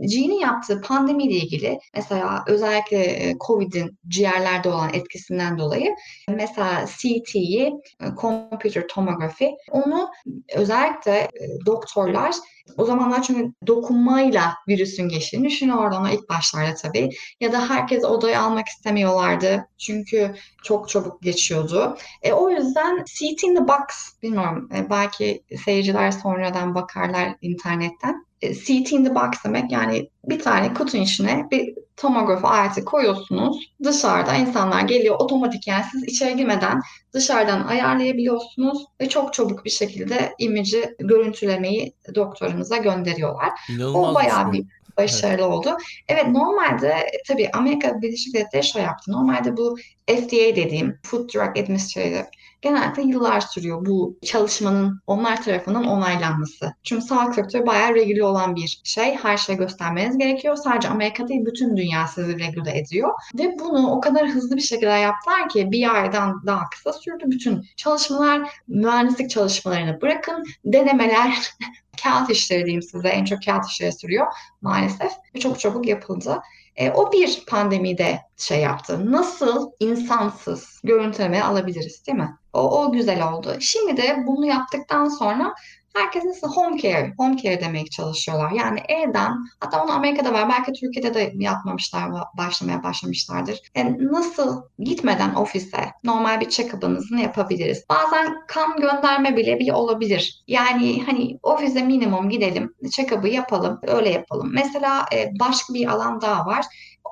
Gene'in 0.00 0.40
yaptığı 0.40 0.80
pandemiyle 0.80 1.34
ilgili 1.34 1.78
mesela 1.94 2.44
özellikle 2.46 3.04
e, 3.04 3.34
COVID'in 3.46 3.98
ciğerlerde 4.08 4.68
olan 4.68 4.94
etkisinden 4.94 5.58
dolayı 5.58 5.94
mesela 6.28 6.86
CT'yi, 6.86 7.72
e, 8.00 8.06
computer 8.20 8.88
tomography 8.88 9.50
onu 9.70 10.10
özellikle 10.54 11.12
e, 11.12 11.30
doktorlar 11.66 12.34
o 12.76 12.84
zamanlar 12.84 13.22
çünkü 13.22 13.52
dokunmayla 13.66 14.54
virüsün 14.68 15.08
geçtiğini 15.08 15.48
düşünün 15.48 15.70
oradan 15.70 16.10
ilk 16.10 16.28
başlarda 16.28 16.74
tabii. 16.74 17.10
Ya 17.40 17.52
da 17.52 17.70
herkes 17.70 18.04
odaya 18.04 18.42
almak 18.42 18.68
istemiyorlardı. 18.68 19.68
Çünkü 19.78 20.34
çok 20.62 20.88
çabuk 20.88 21.22
geçiyordu. 21.22 21.96
E, 22.22 22.32
o 22.32 22.50
yüzden 22.50 23.04
CT 23.04 23.44
in 23.44 23.54
the 23.54 23.68
box 23.68 24.12
bilmiyorum 24.22 24.68
e, 24.74 24.90
belki 24.90 25.42
seyirciler 25.64 26.10
sonradan 26.10 26.74
bakarlar 26.74 27.36
internetten. 27.40 28.26
E, 28.42 28.54
CT 28.54 28.92
in 28.92 29.04
the 29.04 29.14
box 29.14 29.30
demek 29.44 29.72
yani 29.72 30.08
bir 30.24 30.38
tane 30.38 30.74
kutunun 30.74 31.02
içine 31.02 31.46
bir 31.50 31.74
tomograf 31.96 32.44
aleti 32.44 32.84
koyuyorsunuz. 32.84 33.72
Dışarıda 33.84 34.34
insanlar 34.34 34.80
geliyor 34.80 35.16
otomatik 35.18 35.66
yani 35.66 35.84
siz 35.92 36.04
içeri 36.04 36.36
girmeden 36.36 36.80
dışarıdan 37.12 37.66
ayarlayabiliyorsunuz 37.66 38.84
ve 39.00 39.08
çok 39.08 39.34
çabuk 39.34 39.64
bir 39.64 39.70
şekilde 39.70 40.34
imajı 40.38 40.96
görüntülemeyi 40.98 41.94
doktorunuza 42.14 42.76
gönderiyorlar. 42.76 43.50
İnanılmaz 43.68 44.10
O 44.10 44.14
bayağı 44.14 44.52
şey. 44.52 44.52
bir 44.52 44.66
başarılı 44.96 45.46
oldu. 45.46 45.76
Evet 46.08 46.28
normalde 46.28 46.88
e, 46.88 47.22
tabii 47.28 47.50
Amerika 47.52 48.02
Birleşik 48.02 48.34
Devletleri 48.34 48.64
şey 48.64 48.82
yaptı. 48.82 49.12
Normalde 49.12 49.56
bu 49.56 49.76
FDA 50.08 50.56
dediğim 50.56 50.98
Food 51.02 51.34
Drug 51.34 51.58
Administrative 51.58 52.30
genelde 52.62 53.02
yıllar 53.02 53.40
sürüyor 53.40 53.86
bu 53.86 54.18
çalışmanın 54.24 55.00
onlar 55.06 55.42
tarafından 55.42 55.84
onaylanması. 55.84 56.74
Çünkü 56.82 57.04
sağlık 57.04 57.34
sektörü 57.34 57.66
bayağı 57.66 57.94
regüle 57.94 58.24
olan 58.24 58.56
bir 58.56 58.80
şey. 58.84 59.16
Her 59.16 59.36
şeyi 59.36 59.58
göstermeniz 59.58 60.18
gerekiyor. 60.18 60.56
Sadece 60.56 60.88
Amerika 60.88 61.28
değil 61.28 61.46
bütün 61.46 61.76
dünya 61.76 62.06
sizi 62.06 62.38
regüle 62.38 62.78
ediyor. 62.78 63.10
Ve 63.38 63.58
bunu 63.58 63.90
o 63.90 64.00
kadar 64.00 64.28
hızlı 64.28 64.56
bir 64.56 64.62
şekilde 64.62 64.90
yaptılar 64.90 65.48
ki 65.48 65.70
bir 65.70 65.94
aydan 65.94 66.46
daha 66.46 66.70
kısa 66.70 66.92
sürdü. 66.92 67.24
Bütün 67.26 67.64
çalışmalar, 67.76 68.50
mühendislik 68.68 69.30
çalışmalarını 69.30 70.00
bırakın, 70.00 70.44
denemeler, 70.64 71.34
kağıt 72.02 72.30
işleri 72.30 72.64
diyeyim 72.64 72.82
size 72.82 73.08
en 73.08 73.24
çok 73.24 73.44
kağıt 73.44 73.66
işleri 73.66 73.92
sürüyor 73.92 74.26
maalesef 74.62 75.12
çok 75.40 75.60
çabuk 75.60 75.88
yapıldı. 75.88 76.42
E, 76.76 76.90
o 76.90 77.12
bir 77.12 77.44
pandemide 77.48 78.20
şey 78.36 78.60
yaptı. 78.60 79.12
Nasıl 79.12 79.70
insansız 79.80 80.80
görüntüleme 80.84 81.42
alabiliriz 81.42 82.06
değil 82.06 82.18
mi? 82.18 82.38
O, 82.52 82.82
o 82.82 82.92
güzel 82.92 83.32
oldu. 83.32 83.56
Şimdi 83.60 83.96
de 83.96 84.24
bunu 84.26 84.46
yaptıktan 84.46 85.08
sonra 85.08 85.54
herkes 85.94 86.24
nasıl 86.24 86.48
home 86.48 86.78
care, 86.78 87.14
home 87.18 87.36
care 87.36 87.60
demeye 87.60 87.86
çalışıyorlar. 87.86 88.50
Yani 88.50 88.80
evden, 88.88 89.32
hatta 89.60 89.84
onu 89.84 89.92
Amerika'da 89.92 90.32
var, 90.32 90.48
belki 90.48 90.72
Türkiye'de 90.80 91.14
de 91.14 91.32
yapmamışlar, 91.38 92.10
başlamaya 92.38 92.82
başlamışlardır. 92.82 93.58
Yani 93.76 94.12
nasıl 94.12 94.62
gitmeden 94.78 95.34
ofise 95.34 95.92
normal 96.04 96.40
bir 96.40 96.48
check-up'ınızı 96.48 97.16
yapabiliriz? 97.16 97.84
Bazen 97.90 98.34
kan 98.48 98.76
gönderme 98.76 99.36
bile 99.36 99.58
bile 99.58 99.74
olabilir. 99.74 100.42
Yani 100.46 101.02
hani 101.06 101.38
ofise 101.42 101.82
minimum 101.82 102.30
gidelim, 102.30 102.74
check-up'ı 102.90 103.28
yapalım, 103.28 103.80
öyle 103.82 104.10
yapalım. 104.10 104.50
Mesela 104.54 105.06
e, 105.14 105.30
başka 105.40 105.74
bir 105.74 105.86
alan 105.86 106.20
daha 106.20 106.46
var. 106.46 106.64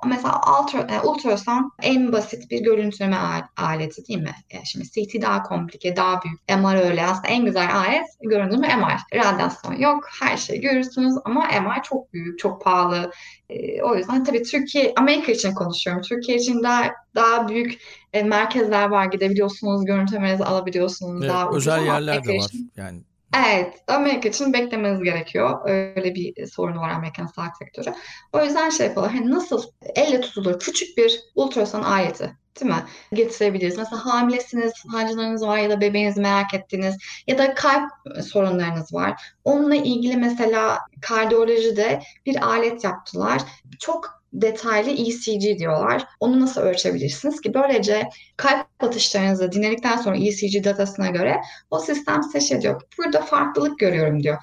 Mesela 0.06 0.40
ultra, 0.60 0.78
e, 0.80 1.00
ultrason 1.00 1.72
en 1.82 2.12
basit 2.12 2.50
bir 2.50 2.60
görüntüleme 2.60 3.16
aleti 3.56 4.06
değil 4.08 4.18
mi? 4.18 4.34
E, 4.50 4.64
şimdi 4.64 4.86
CT 4.86 5.22
daha 5.22 5.42
komplike, 5.42 5.96
daha 5.96 6.22
büyük. 6.22 6.40
MR 6.48 6.88
öyle. 6.88 7.06
Aslında 7.06 7.28
en 7.28 7.44
güzel 7.44 7.76
alet 7.76 8.06
görüntüleme 8.20 8.76
MR. 8.76 9.18
Radyasyon 9.18 9.74
yok. 9.74 10.08
Her 10.20 10.36
şeyi 10.36 10.60
görürsünüz 10.60 11.14
ama 11.24 11.40
MR 11.40 11.82
çok 11.82 12.12
büyük, 12.12 12.38
çok 12.38 12.62
pahalı. 12.62 13.10
E, 13.50 13.82
o 13.82 13.96
yüzden 13.96 14.24
tabii 14.24 14.42
Türkiye, 14.42 14.92
Amerika 14.96 15.32
için 15.32 15.54
konuşuyorum. 15.54 16.02
Türkiye 16.02 16.38
için 16.38 16.62
daha 16.62 16.90
daha 17.14 17.48
büyük 17.48 17.78
merkezler 18.24 18.88
var. 18.88 19.04
Gidebiliyorsunuz, 19.04 19.84
görüntülemenizi 19.84 20.44
alabiliyorsunuz. 20.44 21.22
Evet, 21.22 21.30
daha 21.34 21.50
özel 21.50 21.84
yerler 21.84 22.24
de 22.24 22.38
var. 22.38 22.50
Yani 22.76 23.00
Evet, 23.36 23.74
Amerika 23.88 24.28
için 24.28 24.52
beklemeniz 24.52 25.02
gerekiyor. 25.02 25.68
Öyle 25.68 26.14
bir 26.14 26.46
sorunu 26.46 26.80
var 26.80 26.88
Amerikan 26.90 27.26
sağlık 27.26 27.56
sektörü. 27.56 27.94
O 28.32 28.44
yüzden 28.44 28.70
şey 28.70 28.86
yapalım. 28.86 29.16
Hani 29.16 29.30
nasıl 29.30 29.62
elle 29.96 30.20
tutulur 30.20 30.58
küçük 30.58 30.98
bir 30.98 31.20
ultrason 31.34 31.82
aleti 31.82 32.36
değil 32.60 32.72
mi? 32.72 32.84
Getirebiliriz. 33.12 33.78
Mesela 33.78 34.06
hamilesiniz, 34.06 34.72
sancılarınız 34.92 35.42
var 35.42 35.58
ya 35.58 35.70
da 35.70 35.80
bebeğinizi 35.80 36.20
merak 36.20 36.54
ettiniz 36.54 36.96
ya 37.26 37.38
da 37.38 37.54
kalp 37.54 37.90
sorunlarınız 38.22 38.94
var. 38.94 39.22
Onunla 39.44 39.74
ilgili 39.74 40.16
mesela 40.16 40.78
kardiyolojide 41.00 42.02
bir 42.26 42.46
alet 42.46 42.84
yaptılar. 42.84 43.42
Çok 43.80 44.19
detaylı 44.32 44.90
ECG 44.90 45.58
diyorlar. 45.58 46.06
Onu 46.20 46.40
nasıl 46.40 46.60
ölçebilirsiniz 46.60 47.40
ki? 47.40 47.54
Böylece 47.54 48.08
kalp 48.36 48.66
atışlarınızı 48.80 49.52
dinledikten 49.52 49.96
sonra 49.96 50.16
ECG 50.16 50.64
datasına 50.64 51.08
göre 51.08 51.40
o 51.70 51.78
sistem 51.78 52.22
size 52.22 52.40
şey 52.40 52.60
diyor. 52.60 52.82
Burada 52.98 53.20
farklılık 53.20 53.78
görüyorum 53.78 54.22
diyor. 54.22 54.38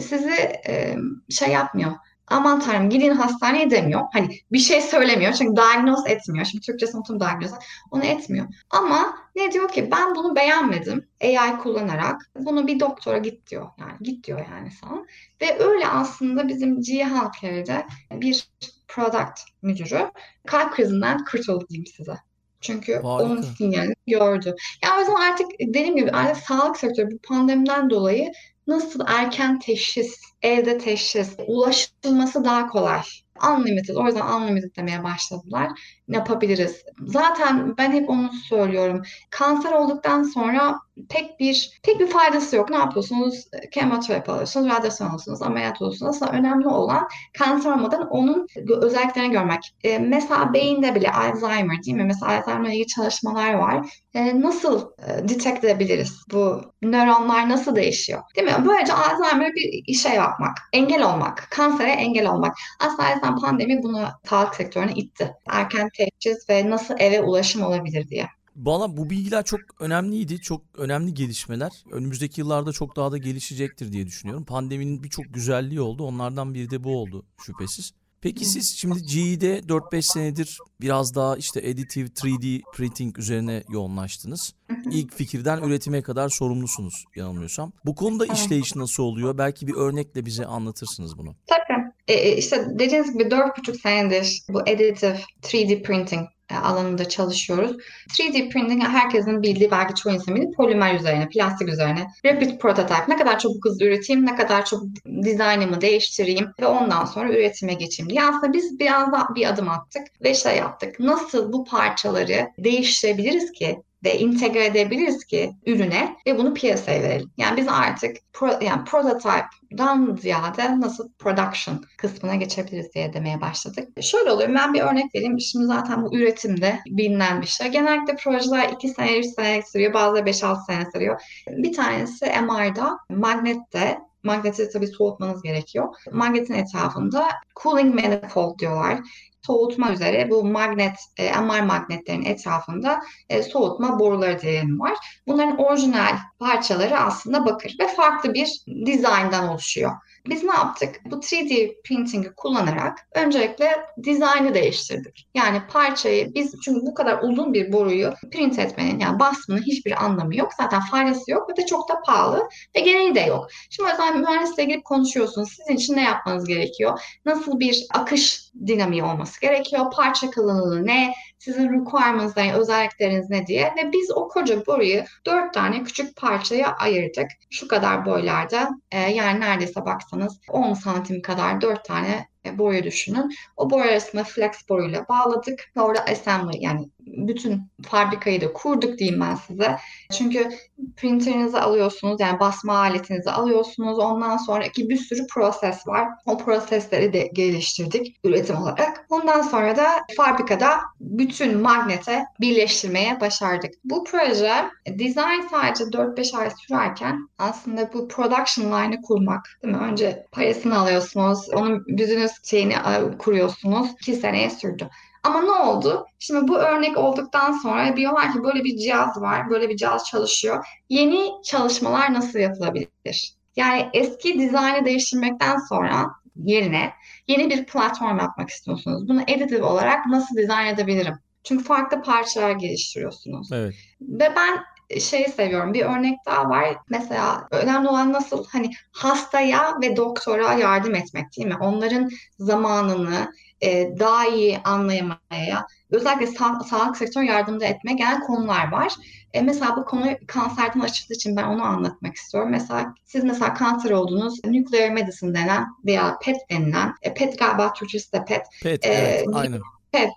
Sizi 0.00 0.34
e, 0.68 0.96
şey 1.30 1.48
yapmıyor. 1.48 1.92
Aman 2.26 2.60
tanrım 2.60 2.90
gidin 2.90 3.10
hastaneye 3.10 3.70
demiyor. 3.70 4.00
Hani 4.12 4.38
bir 4.52 4.58
şey 4.58 4.80
söylemiyor. 4.80 5.32
Çünkü 5.32 5.56
diagnoz 5.56 6.06
etmiyor. 6.06 6.44
Şimdi 6.44 6.66
Türkçe 6.66 6.86
unutum 6.94 7.20
diagnoz. 7.20 7.50
Onu 7.90 8.04
etmiyor. 8.04 8.46
Ama 8.70 9.16
ne 9.36 9.52
diyor 9.52 9.68
ki 9.68 9.90
ben 9.90 10.14
bunu 10.14 10.36
beğenmedim. 10.36 11.08
AI 11.22 11.58
kullanarak 11.58 12.30
bunu 12.36 12.66
bir 12.66 12.80
doktora 12.80 13.18
git 13.18 13.50
diyor. 13.50 13.68
Yani 13.78 13.92
git 14.00 14.26
diyor 14.26 14.46
yani 14.50 14.70
sana. 14.70 15.04
Ve 15.40 15.64
öyle 15.64 15.88
aslında 15.88 16.48
bizim 16.48 16.80
G 16.80 17.04
Healthcare'de 17.04 17.86
bir 18.12 18.48
product 18.88 19.40
müdürü 19.62 20.10
kalp 20.46 20.72
krizinden 20.72 21.24
kurtuldu 21.24 21.66
diyeyim 21.68 21.86
size. 21.86 22.14
Çünkü 22.60 22.92
Harika. 22.92 23.08
onun 23.08 23.42
sinyalini 23.42 23.94
gördü. 24.06 24.54
Ya 24.84 24.96
o 24.96 25.00
yüzden 25.00 25.32
artık 25.32 25.46
dediğim 25.60 25.96
gibi 25.96 26.10
artık 26.10 26.44
sağlık 26.44 26.76
sektörü 26.76 27.10
bu 27.10 27.18
pandemiden 27.18 27.90
dolayı 27.90 28.32
nasıl 28.66 29.00
erken 29.06 29.58
teşhis, 29.58 30.20
evde 30.42 30.78
teşhis, 30.78 31.36
ulaşılması 31.46 32.44
daha 32.44 32.68
kolay. 32.68 33.02
Unlimited, 33.42 33.96
o 33.96 34.06
yüzden 34.06 34.26
unlimited 34.26 34.76
demeye 34.76 35.04
başladılar. 35.04 35.68
Yapabiliriz? 36.08 36.84
Zaten 37.06 37.76
ben 37.76 37.92
hep 37.92 38.10
onu 38.10 38.32
söylüyorum. 38.32 39.02
Kanser 39.30 39.72
olduktan 39.72 40.22
sonra 40.22 40.78
pek 41.08 41.40
bir 41.40 41.80
pek 41.82 42.00
bir 42.00 42.06
faydası 42.06 42.56
yok. 42.56 42.70
Ne 42.70 42.76
yapıyorsunuz? 42.76 43.44
Kemoterapi 43.72 44.30
alıyorsunuz, 44.30 44.68
radyasyon 44.68 45.06
alıyorsunuz, 45.06 45.42
ameliyat 45.42 45.82
oluyorsunuz. 45.82 46.16
Aslında 46.16 46.32
önemli 46.32 46.66
olan 46.66 47.08
kanser 47.38 47.70
olmadan 47.70 48.08
onun 48.08 48.46
özelliklerini 48.68 49.32
görmek. 49.32 49.74
Ee, 49.84 49.98
mesela 49.98 50.52
beyinde 50.52 50.94
bile 50.94 51.12
Alzheimer 51.12 51.82
değil 51.82 51.96
mi? 51.96 52.04
Mesela 52.04 52.32
Alzheimer'la 52.32 52.72
ilgili 52.72 52.86
çalışmalar 52.86 53.54
var. 53.54 54.00
Ee, 54.14 54.40
nasıl 54.40 54.90
e, 55.06 55.28
detect 55.28 55.64
edebiliriz? 55.64 56.22
Bu 56.32 56.62
nöronlar 56.82 57.48
nasıl 57.48 57.76
değişiyor? 57.76 58.22
Değil 58.36 58.46
mi? 58.46 58.64
Böylece 58.66 58.92
Alzheimer'a 58.92 59.54
bir 59.54 59.82
işe 59.86 60.08
yapmak, 60.08 60.58
engel 60.72 61.02
olmak, 61.14 61.48
kansere 61.50 61.90
engel 61.90 62.30
olmak. 62.30 62.54
Aslında 62.80 63.02
zaten 63.24 63.40
pandemi 63.40 63.82
bunu 63.82 64.08
sağlık 64.24 64.54
sektörüne 64.54 64.92
itti. 64.94 65.34
Erken 65.46 65.90
teşhis 65.96 66.50
ve 66.50 66.70
nasıl 66.70 66.94
eve 66.98 67.20
ulaşım 67.20 67.62
olabilir 67.62 68.08
diye. 68.08 68.28
Bana 68.56 68.96
bu 68.96 69.10
bilgiler 69.10 69.44
çok 69.44 69.60
önemliydi. 69.80 70.40
Çok 70.40 70.62
önemli 70.78 71.14
gelişmeler. 71.14 71.72
Önümüzdeki 71.90 72.40
yıllarda 72.40 72.72
çok 72.72 72.96
daha 72.96 73.12
da 73.12 73.18
gelişecektir 73.18 73.92
diye 73.92 74.06
düşünüyorum. 74.06 74.44
Pandeminin 74.44 75.02
birçok 75.02 75.34
güzelliği 75.34 75.80
oldu. 75.80 76.04
Onlardan 76.04 76.54
biri 76.54 76.70
de 76.70 76.84
bu 76.84 76.98
oldu 76.98 77.26
şüphesiz. 77.46 77.92
Peki 78.20 78.44
siz 78.44 78.76
şimdi 78.76 79.02
GE'de 79.02 79.58
4-5 79.58 80.02
senedir 80.02 80.58
biraz 80.80 81.14
daha 81.14 81.36
işte 81.36 81.60
additive 81.60 82.08
3D 82.08 82.62
printing 82.74 83.18
üzerine 83.18 83.62
yoğunlaştınız. 83.68 84.54
İlk 84.90 85.14
fikirden 85.14 85.62
üretime 85.62 86.02
kadar 86.02 86.28
sorumlusunuz 86.28 87.04
yanılmıyorsam. 87.16 87.72
Bu 87.84 87.94
konuda 87.94 88.26
işleyiş 88.26 88.76
nasıl 88.76 89.02
oluyor? 89.02 89.38
Belki 89.38 89.66
bir 89.66 89.74
örnekle 89.74 90.26
bize 90.26 90.46
anlatırsınız 90.46 91.18
bunu. 91.18 91.36
Tabii. 91.46 91.73
E, 92.08 92.14
e, 92.14 92.36
işte 92.36 92.66
dediğiniz 92.70 93.12
gibi 93.12 93.30
dört 93.30 93.58
buçuk 93.58 93.76
senedir 93.76 94.42
bu 94.48 94.58
additive 94.60 95.18
3D 95.42 95.82
printing 95.82 96.28
e, 96.50 96.54
alanında 96.54 97.08
çalışıyoruz. 97.08 97.76
3D 98.08 98.48
printing 98.48 98.82
herkesin 98.82 99.42
bildiği 99.42 99.70
belki 99.70 99.94
çoğu 99.94 100.12
insanın 100.12 100.36
bildiği 100.36 100.52
polimer 100.52 100.94
üzerine, 100.94 101.28
plastik 101.28 101.68
üzerine. 101.68 102.06
Rapid 102.26 102.58
prototype. 102.58 103.04
Ne 103.08 103.16
kadar 103.16 103.38
çabuk 103.38 103.64
hızlı 103.64 103.84
üreteyim, 103.84 104.26
ne 104.26 104.36
kadar 104.36 104.64
çabuk 104.64 104.88
dizaynımı 105.22 105.80
değiştireyim 105.80 106.48
ve 106.60 106.66
ondan 106.66 107.04
sonra 107.04 107.32
üretime 107.32 107.74
geçeyim 107.74 108.10
diye. 108.10 108.24
Aslında 108.24 108.52
biz 108.52 108.78
biraz 108.78 109.12
daha 109.12 109.34
bir 109.34 109.48
adım 109.48 109.68
attık 109.68 110.02
ve 110.22 110.34
şey 110.34 110.56
yaptık. 110.56 111.00
Nasıl 111.00 111.52
bu 111.52 111.64
parçaları 111.64 112.48
değiştirebiliriz 112.58 113.52
ki 113.52 113.82
ve 114.04 114.08
entegre 114.08 114.64
edebiliriz 114.64 115.24
ki 115.24 115.52
ürüne 115.66 116.16
ve 116.26 116.38
bunu 116.38 116.54
piyasaya 116.54 117.02
verelim. 117.02 117.30
Yani 117.36 117.56
biz 117.56 117.68
artık 117.68 118.16
pro, 118.32 118.46
yani 118.60 118.84
prototype'dan 118.84 120.18
ziyade 120.20 120.80
nasıl 120.80 121.12
production 121.18 121.84
kısmına 121.98 122.34
geçebiliriz 122.34 122.94
diye 122.94 123.12
demeye 123.12 123.40
başladık. 123.40 123.88
Şöyle 124.02 124.30
oluyor. 124.30 124.54
Ben 124.54 124.74
bir 124.74 124.80
örnek 124.80 125.14
vereyim. 125.14 125.40
Şimdi 125.40 125.66
zaten 125.66 126.02
bu 126.02 126.16
üretimde 126.16 126.80
bilinen 126.86 127.42
bir 127.42 127.46
şey. 127.46 127.68
Genellikle 127.68 128.16
projeler 128.16 128.68
2 128.68 128.88
sene, 128.88 129.18
3 129.18 129.26
sene 129.26 129.62
sürüyor. 129.62 129.94
Bazıları 129.94 130.24
5-6 130.24 130.66
sene 130.66 130.86
sürüyor. 130.92 131.20
Bir 131.48 131.72
tanesi 131.72 132.26
MR'da, 132.26 132.98
magnette 133.10 133.98
Magneti 134.24 134.68
tabii 134.70 134.86
soğutmanız 134.86 135.42
gerekiyor. 135.42 135.94
Magnetin 136.12 136.54
etrafında 136.54 137.28
cooling 137.62 137.94
manifold 137.94 138.58
diyorlar 138.58 138.98
soğutma 139.46 139.92
üzere 139.92 140.30
bu 140.30 140.44
magnet, 140.44 140.94
e, 141.16 141.40
MR 141.40 141.62
magnetlerin 141.62 142.24
etrafında 142.24 143.00
e, 143.28 143.42
soğutma 143.42 143.98
boruları 143.98 144.40
diyelim 144.40 144.80
var. 144.80 144.92
Bunların 145.26 145.58
orijinal 145.58 146.16
parçaları 146.38 146.98
aslında 146.98 147.46
bakır 147.46 147.76
ve 147.80 147.88
farklı 147.88 148.34
bir 148.34 148.64
dizayndan 148.86 149.48
oluşuyor. 149.48 149.92
Biz 150.26 150.44
ne 150.44 150.54
yaptık? 150.54 151.00
Bu 151.04 151.16
3D 151.16 151.82
printing'i 151.82 152.32
kullanarak 152.36 152.98
öncelikle 153.14 153.86
dizaynı 154.02 154.54
değiştirdik. 154.54 155.28
Yani 155.34 155.62
parçayı 155.68 156.34
biz 156.34 156.54
çünkü 156.64 156.86
bu 156.86 156.94
kadar 156.94 157.22
uzun 157.22 157.54
bir 157.54 157.72
boruyu 157.72 158.14
print 158.32 158.58
etmenin 158.58 158.98
yani 158.98 159.18
basmanın 159.18 159.62
hiçbir 159.62 160.04
anlamı 160.04 160.36
yok. 160.36 160.52
Zaten 160.60 160.80
faydası 160.80 161.30
yok 161.30 161.50
ve 161.50 161.56
de 161.56 161.66
çok 161.66 161.88
da 161.88 162.00
pahalı 162.06 162.48
ve 162.76 162.80
gereği 162.80 163.14
de 163.14 163.20
yok. 163.20 163.46
Şimdi 163.70 163.88
o 163.88 163.90
yüzden 163.90 164.20
mühendisle 164.20 164.64
girip 164.64 164.84
konuşuyorsunuz. 164.84 165.48
Sizin 165.48 165.76
için 165.76 165.96
ne 165.96 166.02
yapmanız 166.02 166.46
gerekiyor? 166.46 167.00
Nasıl 167.26 167.60
bir 167.60 167.86
akış 167.94 168.50
dinamiği 168.66 169.04
olması 169.04 169.33
gerekiyor? 169.40 169.90
Parça 169.96 170.30
kalınlığı 170.30 170.86
ne? 170.86 171.14
Sizin 171.38 171.72
requirements'lar, 171.72 172.44
yani 172.44 172.58
özellikleriniz 172.58 173.30
ne 173.30 173.46
diye 173.46 173.64
ve 173.64 173.92
biz 173.92 174.10
o 174.10 174.28
koca 174.28 174.66
boruyu 174.66 175.02
dört 175.26 175.54
tane 175.54 175.82
küçük 175.84 176.16
parçaya 176.16 176.74
ayırdık. 176.76 177.26
Şu 177.50 177.68
kadar 177.68 178.06
boylarda 178.06 178.68
e, 178.92 179.00
yani 179.00 179.40
neredeyse 179.40 179.84
baksanız 179.84 180.40
10 180.48 180.74
santim 180.74 181.22
kadar 181.22 181.60
dört 181.60 181.84
tane 181.84 182.28
e, 182.46 182.58
boru 182.58 182.82
düşünün. 182.82 183.34
O 183.56 183.70
boru 183.70 183.82
arasında 183.82 184.24
flex 184.24 184.68
boruyla 184.68 185.08
bağladık 185.08 185.72
orada 185.76 186.04
assembly 186.04 186.56
yani 186.60 186.88
bütün 187.06 187.62
fabrikayı 187.82 188.40
da 188.40 188.52
kurduk 188.52 188.98
diyeyim 188.98 189.20
ben 189.20 189.34
size. 189.34 189.76
Çünkü 190.12 190.48
printerinizi 190.96 191.58
alıyorsunuz 191.58 192.20
yani 192.20 192.40
basma 192.40 192.78
aletinizi 192.78 193.30
alıyorsunuz. 193.30 193.98
Ondan 193.98 194.36
sonraki 194.36 194.88
bir 194.88 194.96
sürü 194.96 195.26
proses 195.26 195.86
var. 195.86 196.08
O 196.26 196.38
prosesleri 196.38 197.12
de 197.12 197.30
geliştirdik 197.32 198.16
üretim 198.24 198.56
olarak. 198.56 199.06
Ondan 199.10 199.42
sonra 199.42 199.76
da 199.76 199.86
fabrikada 200.16 200.80
bütün 201.00 201.58
magnete 201.58 202.24
birleştirmeye 202.40 203.20
başardık. 203.20 203.74
Bu 203.84 204.04
proje 204.04 204.64
design 204.88 205.48
sadece 205.50 205.84
4-5 205.84 206.36
ay 206.38 206.50
sürerken 206.50 207.28
aslında 207.38 207.92
bu 207.92 208.08
production 208.08 208.66
line'ı 208.66 209.02
kurmak 209.02 209.58
değil 209.62 209.74
mi? 209.74 209.80
Önce 209.80 210.26
parasını 210.32 210.78
alıyorsunuz. 210.78 211.48
Onun 211.54 211.84
business 211.88 212.32
şeyini 212.44 212.74
kuruyorsunuz. 213.18 213.88
2 214.00 214.14
seneye 214.14 214.50
sürdü. 214.50 214.88
Ama 215.24 215.42
ne 215.42 215.50
oldu? 215.50 216.06
Şimdi 216.18 216.48
bu 216.48 216.58
örnek 216.58 216.98
olduktan 216.98 217.52
sonra 217.52 217.96
diyorlar 217.96 218.32
ki 218.32 218.42
böyle 218.42 218.64
bir 218.64 218.76
cihaz 218.76 219.20
var, 219.20 219.50
böyle 219.50 219.68
bir 219.68 219.76
cihaz 219.76 220.04
çalışıyor. 220.04 220.66
Yeni 220.88 221.30
çalışmalar 221.44 222.14
nasıl 222.14 222.38
yapılabilir? 222.38 223.34
Yani 223.56 223.88
eski 223.92 224.38
dizaynı 224.38 224.84
değiştirmekten 224.84 225.58
sonra 225.68 226.10
yerine 226.36 226.92
yeni 227.28 227.50
bir 227.50 227.66
platform 227.66 228.18
yapmak 228.18 228.50
istiyorsunuz. 228.50 229.08
Bunu 229.08 229.22
additive 229.22 229.64
olarak 229.64 230.06
nasıl 230.06 230.36
dizayn 230.36 230.74
edebilirim? 230.74 231.18
Çünkü 231.44 231.64
farklı 231.64 232.02
parçalar 232.02 232.50
geliştiriyorsunuz. 232.50 233.52
Evet. 233.52 233.74
Ve 234.00 234.32
ben 234.36 234.64
şeyi 235.00 235.28
seviyorum. 235.28 235.74
Bir 235.74 235.84
örnek 235.84 236.18
daha 236.26 236.48
var. 236.48 236.76
Mesela 236.88 237.48
önemli 237.50 237.88
olan 237.88 238.12
nasıl 238.12 238.44
hani 238.48 238.70
hastaya 238.92 239.80
ve 239.82 239.96
doktora 239.96 240.52
yardım 240.52 240.94
etmek 240.94 241.36
değil 241.36 241.48
mi? 241.48 241.56
Onların 241.60 242.10
zamanını 242.38 243.32
e, 243.64 243.98
daha 243.98 244.26
iyi 244.26 244.58
anlayamaya, 244.64 245.66
özellikle 245.90 246.26
sa 246.26 246.60
sağlık 246.60 246.96
sektörü 246.96 247.24
yardımda 247.24 247.64
etmeye 247.64 247.94
gelen 247.94 248.20
konular 248.20 248.72
var. 248.72 248.92
E, 249.32 249.40
mesela 249.40 249.76
bu 249.76 249.84
konu 249.84 250.06
kanserden 250.26 250.80
açıldığı 250.80 251.14
için 251.14 251.36
ben 251.36 251.44
onu 251.44 251.64
anlatmak 251.64 252.14
istiyorum. 252.14 252.50
Mesela 252.50 252.94
siz 253.04 253.24
mesela 253.24 253.54
kanser 253.54 253.90
oldunuz, 253.90 254.44
nuclear 254.44 254.90
medicine 254.90 255.34
denen 255.34 255.66
veya 255.84 256.18
PET 256.22 256.36
denilen, 256.50 256.94
e, 257.02 257.14
PET 257.14 257.38
galiba 257.38 257.72
Türkçesi 257.72 258.12
de 258.12 258.24
PET. 258.24 258.42
PET, 258.62 258.86
evet, 258.86 259.26
aynen. 259.32 259.60
PET 259.92 260.10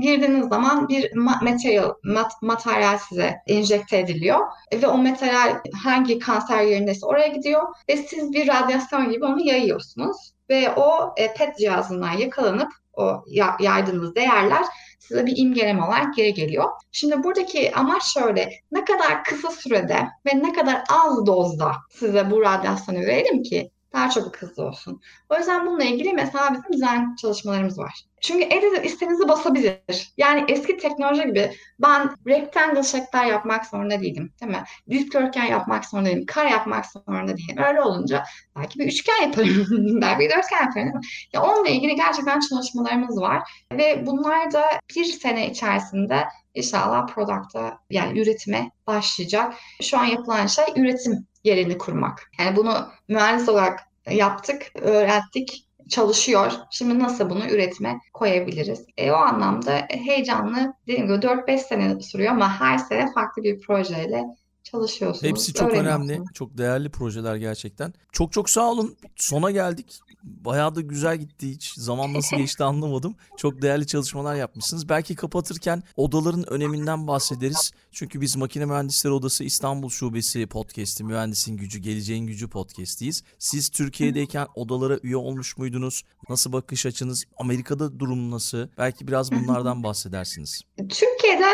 girdiğiniz 0.00 0.48
zaman 0.48 0.88
bir 0.88 1.12
material, 1.42 1.94
mat, 2.04 2.32
materyal 2.42 2.98
size 2.98 3.34
enjekte 3.46 3.98
ediliyor 3.98 4.40
ve 4.72 4.86
o 4.86 4.98
materyal 4.98 5.60
hangi 5.84 6.18
kanser 6.18 6.62
yerindeyse 6.62 7.06
oraya 7.06 7.28
gidiyor 7.28 7.62
ve 7.88 7.96
siz 7.96 8.32
bir 8.32 8.48
radyasyon 8.48 9.10
gibi 9.10 9.24
onu 9.24 9.46
yayıyorsunuz 9.46 10.16
ve 10.50 10.70
o 10.76 11.14
e, 11.16 11.34
PET 11.34 11.58
cihazından 11.58 12.12
yakalanıp 12.12 12.72
o 12.96 13.24
yaydığınız 13.60 14.14
değerler 14.14 14.64
size 14.98 15.26
bir 15.26 15.36
imgeleme 15.36 15.84
olarak 15.84 16.14
geri 16.14 16.34
geliyor. 16.34 16.64
Şimdi 16.92 17.22
buradaki 17.22 17.74
amaç 17.74 18.02
şöyle, 18.14 18.50
ne 18.72 18.84
kadar 18.84 19.24
kısa 19.24 19.50
sürede 19.50 20.08
ve 20.26 20.42
ne 20.42 20.52
kadar 20.52 20.82
az 20.90 21.26
dozda 21.26 21.72
size 21.90 22.30
bu 22.30 22.42
radyasyonu 22.42 22.98
verelim 22.98 23.42
ki 23.42 23.70
daha 23.94 24.10
çabuk 24.10 24.36
hızlı 24.36 24.64
olsun. 24.64 25.00
O 25.30 25.38
yüzden 25.38 25.66
bununla 25.66 25.84
ilgili 25.84 26.12
mesela 26.12 26.52
bizim 26.52 26.72
dizayn 26.72 27.14
çalışmalarımız 27.16 27.78
var. 27.78 28.04
Çünkü 28.20 28.44
editor 28.44 28.82
istediğinizi 28.82 29.28
basabilir. 29.28 30.12
Yani 30.16 30.44
eski 30.48 30.76
teknoloji 30.76 31.22
gibi 31.22 31.52
ben 31.78 32.10
rectangle 32.26 32.82
şekiller 32.82 33.26
yapmak 33.26 33.66
zorunda 33.66 34.00
değilim. 34.00 34.32
Değil 34.40 34.52
mi? 34.52 34.64
Dikdörtgen 34.90 35.44
yapmak 35.44 35.84
zorunda 35.84 36.08
değilim. 36.08 36.26
Kare 36.26 36.50
yapmak 36.50 36.86
zorunda 36.86 37.36
değilim. 37.36 37.64
Öyle 37.68 37.80
olunca 37.80 38.24
belki 38.56 38.78
bir 38.78 38.86
üçgen 38.86 39.22
yaparım. 39.22 39.66
belki 40.00 40.18
bir 40.18 40.30
dörtgen 40.30 40.64
yaparım. 40.64 41.00
Ya 41.32 41.42
onunla 41.42 41.68
ilgili 41.68 41.94
gerçekten 41.94 42.40
çalışmalarımız 42.40 43.20
var. 43.20 43.42
Ve 43.72 44.06
bunlar 44.06 44.52
da 44.52 44.64
bir 44.96 45.04
sene 45.04 45.50
içerisinde 45.50 46.24
inşallah 46.54 47.06
product'a 47.06 47.78
yani 47.90 48.20
üretime 48.20 48.70
başlayacak. 48.86 49.54
Şu 49.82 49.98
an 49.98 50.04
yapılan 50.04 50.46
şey 50.46 50.64
üretim 50.76 51.26
yerini 51.44 51.78
kurmak. 51.78 52.30
Yani 52.38 52.56
bunu 52.56 52.88
mühendis 53.08 53.48
olarak 53.48 53.80
yaptık, 54.10 54.72
öğrettik, 54.74 55.66
çalışıyor. 55.88 56.52
Şimdi 56.70 56.98
nasıl 56.98 57.30
bunu 57.30 57.46
üretime 57.46 58.00
koyabiliriz? 58.12 58.86
E, 58.96 59.10
o 59.12 59.14
anlamda 59.14 59.86
heyecanlı, 59.90 60.74
dediğim 60.86 61.06
gibi 61.06 61.26
4-5 61.26 61.58
sene 61.58 62.00
sürüyor 62.00 62.30
ama 62.30 62.60
her 62.60 62.78
sene 62.78 63.12
farklı 63.12 63.42
bir 63.42 63.60
projeyle 63.60 64.24
çalışıyorsunuz. 64.64 65.30
Hepsi 65.30 65.52
çok 65.52 65.72
önemli, 65.72 66.22
çok 66.34 66.58
değerli 66.58 66.90
projeler 66.90 67.36
gerçekten. 67.36 67.94
Çok 68.12 68.32
çok 68.32 68.50
sağ 68.50 68.70
olun. 68.70 68.96
Sona 69.16 69.50
geldik. 69.50 70.00
Bayağı 70.22 70.74
da 70.74 70.80
güzel 70.80 71.16
gitti 71.16 71.50
hiç. 71.50 71.74
Zaman 71.74 72.14
nasıl 72.14 72.36
geçti 72.36 72.64
anlamadım. 72.64 73.16
Çok 73.36 73.62
değerli 73.62 73.86
çalışmalar 73.86 74.34
yapmışsınız. 74.34 74.88
Belki 74.88 75.14
kapatırken 75.14 75.82
odaların 75.96 76.52
öneminden 76.52 77.06
bahsederiz. 77.06 77.72
Çünkü 77.92 78.20
biz 78.20 78.36
Makine 78.36 78.64
Mühendisleri 78.64 79.12
Odası 79.12 79.44
İstanbul 79.44 79.88
Şubesi 79.88 80.46
podcast'i, 80.46 81.04
Mühendisin 81.04 81.56
Gücü, 81.56 81.78
Geleceğin 81.78 82.26
Gücü 82.26 82.48
podcast'iyiz. 82.48 83.22
Siz 83.38 83.68
Türkiye'deyken 83.68 84.46
odalara 84.54 84.98
üye 85.02 85.16
olmuş 85.16 85.58
muydunuz? 85.58 86.02
Nasıl 86.28 86.52
bakış 86.52 86.86
açınız? 86.86 87.24
Amerika'da 87.36 88.00
durum 88.00 88.30
nasıl? 88.30 88.68
Belki 88.78 89.08
biraz 89.08 89.32
bunlardan 89.32 89.82
bahsedersiniz. 89.82 90.62
Türkiye'de 90.78 91.46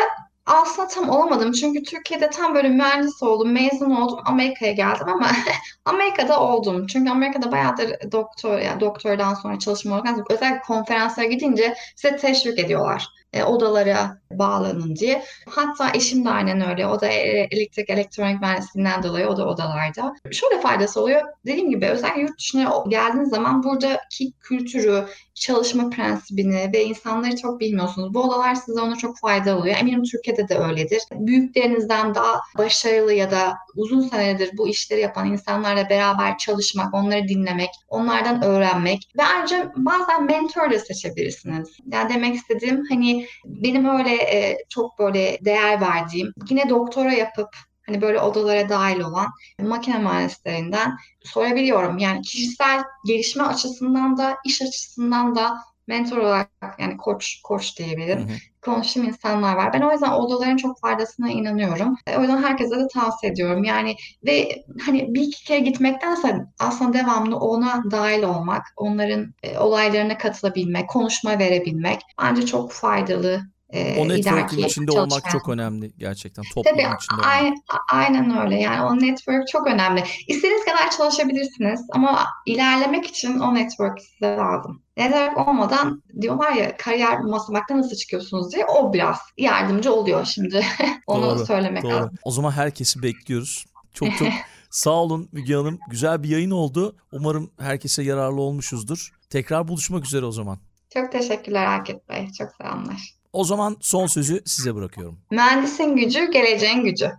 aslında 0.45 0.87
tam 0.87 1.09
olamadım 1.09 1.51
çünkü 1.51 1.83
Türkiye'de 1.83 2.29
tam 2.29 2.55
böyle 2.55 2.69
mühendis 2.69 3.23
oldum, 3.23 3.51
mezun 3.51 3.91
oldum, 3.91 4.19
Amerika'ya 4.25 4.71
geldim 4.71 5.09
ama 5.09 5.31
Amerika'da 5.85 6.39
oldum. 6.39 6.87
Çünkü 6.87 7.11
Amerika'da 7.11 7.51
bayağıdır 7.51 8.11
doktor, 8.11 8.59
yani 8.59 8.79
doktordan 8.79 9.33
sonra 9.33 9.59
çalışma 9.59 9.95
olarak 9.95 10.31
özellikle 10.31 10.61
konferanslara 10.61 11.27
gidince 11.27 11.75
size 11.95 12.17
teşvik 12.17 12.59
ediyorlar. 12.59 13.20
E, 13.33 13.43
odalara 13.43 14.21
bağlanın 14.31 14.95
diye. 14.95 15.23
Hatta 15.49 15.91
eşim 15.93 16.25
de 16.25 16.29
aynen 16.29 16.69
öyle. 16.69 16.87
O 16.87 17.01
da 17.01 17.07
e, 17.07 17.47
elektrik 17.51 17.89
elektronik 17.89 18.41
mühendisliğinden 18.41 19.03
dolayı 19.03 19.27
o 19.27 19.37
da 19.37 19.47
odalarda. 19.47 20.13
Şöyle 20.31 20.61
faydası 20.61 21.01
oluyor. 21.01 21.21
Dediğim 21.45 21.69
gibi 21.69 21.85
özellikle 21.85 22.21
yurt 22.21 22.39
dışına 22.39 22.83
geldiğiniz 22.87 23.29
zaman 23.29 23.63
buradaki 23.63 24.31
kültürü, 24.39 25.05
çalışma 25.33 25.89
prensibini 25.89 26.69
ve 26.73 26.83
insanları 26.83 27.35
çok 27.35 27.59
bilmiyorsunuz. 27.59 28.13
Bu 28.13 28.21
odalar 28.21 28.55
size 28.55 28.81
ona 28.81 28.95
çok 28.95 29.19
faydalı 29.19 29.59
oluyor. 29.59 29.75
Eminim 29.77 30.03
Türkiye'de 30.03 30.49
de 30.49 30.57
öyledir. 30.57 31.01
Büyüklerinizden 31.11 32.15
daha 32.15 32.41
başarılı 32.57 33.13
ya 33.13 33.31
da 33.31 33.53
uzun 33.75 34.01
senedir 34.01 34.49
bu 34.57 34.67
işleri 34.67 35.01
yapan 35.01 35.31
insanlarla 35.31 35.89
beraber 35.89 36.37
çalışmak, 36.37 36.93
onları 36.93 37.27
dinlemek, 37.27 37.69
onlardan 37.87 38.43
öğrenmek 38.43 39.09
ve 39.17 39.23
ayrıca 39.23 39.71
bazen 39.75 40.25
mentor 40.25 40.71
da 40.71 40.79
seçebilirsiniz. 40.79 41.69
Yani 41.91 42.13
demek 42.13 42.35
istediğim 42.35 42.83
hani 42.89 43.20
benim 43.45 43.85
öyle 43.85 44.15
e, 44.15 44.57
çok 44.69 44.99
böyle 44.99 45.37
değer 45.45 45.81
verdiğim 45.81 46.33
yine 46.49 46.69
doktora 46.69 47.13
yapıp 47.13 47.49
hani 47.85 48.01
böyle 48.01 48.19
odalara 48.19 48.69
dahil 48.69 48.99
olan 48.99 49.27
makine 49.61 49.97
mühendislerinden 49.97 50.97
sorabiliyorum. 51.23 51.97
Yani 51.97 52.21
kişisel 52.21 52.83
gelişme 53.05 53.43
açısından 53.43 54.17
da 54.17 54.37
iş 54.45 54.61
açısından 54.61 55.35
da 55.35 55.57
mentor 55.87 56.17
olarak 56.17 56.49
yani 56.79 56.97
koç 56.97 57.41
koç 57.43 57.77
diyebilirim. 57.77 58.29
Hı 58.29 58.33
hı. 58.33 58.37
Konuştuğum 58.61 59.03
insanlar 59.03 59.55
var. 59.55 59.73
Ben 59.73 59.81
o 59.81 59.91
yüzden 59.91 60.11
odaların 60.11 60.57
çok 60.57 60.79
faydasına 60.79 61.29
inanıyorum. 61.29 61.95
E, 62.07 62.17
o 62.17 62.21
yüzden 62.21 62.43
herkese 62.43 62.75
de 62.79 62.87
tavsiye 62.93 63.31
ediyorum. 63.31 63.63
Yani 63.63 63.95
ve 64.25 64.63
hani 64.85 65.13
bir 65.13 65.21
iki 65.21 65.43
kere 65.45 65.59
gitmektense 65.59 66.45
aslında 66.59 66.93
devamlı 66.93 67.37
ona 67.37 67.83
dahil 67.91 68.23
olmak, 68.23 68.61
onların 68.77 69.33
e, 69.43 69.57
olaylarına 69.57 70.17
katılabilmek, 70.17 70.89
konuşma 70.89 71.39
verebilmek 71.39 72.01
bence 72.21 72.45
çok 72.45 72.71
faydalı 72.71 73.41
e, 73.73 73.99
o 73.99 74.09
network'ün 74.09 74.57
içinde 74.57 74.91
olmak 74.91 75.29
çok 75.31 75.49
önemli 75.49 75.91
gerçekten. 75.97 76.43
Toplumun 76.53 76.77
Tabii, 76.77 76.95
içinde 76.95 77.21
olmak. 77.21 77.57
Aynen 77.91 78.37
öyle. 78.37 78.61
Yani 78.61 78.81
o 78.81 78.99
network 78.99 79.47
çok 79.47 79.67
önemli. 79.67 80.03
İstediğiniz 80.27 80.65
kadar 80.65 80.91
çalışabilirsiniz 80.97 81.81
ama 81.91 82.25
ilerlemek 82.45 83.05
için 83.05 83.39
o 83.39 83.55
network 83.55 83.99
size 84.01 84.37
lazım. 84.37 84.81
Network 84.97 85.47
olmadan 85.47 86.03
diyorlar 86.21 86.51
ya 86.51 86.77
kariyer 86.77 87.23
basamakta 87.23 87.77
nasıl 87.77 87.95
çıkıyorsunuz 87.95 88.51
diye 88.51 88.65
o 88.65 88.93
biraz 88.93 89.17
yardımcı 89.37 89.93
oluyor 89.93 90.25
şimdi. 90.25 90.65
Onu 91.07 91.25
doğru, 91.25 91.45
söylemek 91.45 91.83
doğru. 91.83 91.91
lazım. 91.91 92.17
O 92.23 92.31
zaman 92.31 92.51
herkesi 92.51 93.03
bekliyoruz. 93.03 93.65
Çok 93.93 94.17
çok 94.17 94.27
sağ 94.69 94.91
olun 94.91 95.29
Müge 95.31 95.55
Hanım. 95.55 95.79
Güzel 95.89 96.23
bir 96.23 96.29
yayın 96.29 96.51
oldu. 96.51 96.95
Umarım 97.11 97.51
herkese 97.59 98.03
yararlı 98.03 98.41
olmuşuzdur. 98.41 99.11
Tekrar 99.29 99.67
buluşmak 99.67 100.05
üzere 100.05 100.25
o 100.25 100.31
zaman. 100.31 100.57
Çok 100.93 101.11
teşekkürler 101.11 101.79
Akif 101.79 102.09
Bey. 102.09 102.27
Çok 102.37 102.49
selamlar. 102.57 103.20
O 103.33 103.43
zaman 103.43 103.77
son 103.81 104.07
sözü 104.07 104.41
size 104.45 104.75
bırakıyorum. 104.75 105.19
Mühendisin 105.31 105.95
gücü, 105.95 106.31
geleceğin 106.31 106.83
gücü. 106.83 107.11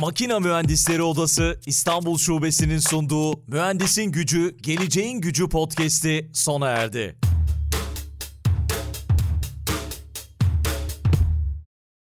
Makina 0.00 0.40
Mühendisleri 0.40 1.02
Odası 1.02 1.60
İstanbul 1.66 2.18
Şubesi'nin 2.18 2.78
sunduğu 2.78 3.40
Mühendisin 3.46 4.12
Gücü, 4.12 4.56
Geleceğin 4.56 5.20
Gücü 5.20 5.48
podcast'i 5.48 6.30
sona 6.34 6.68
erdi. 6.68 7.16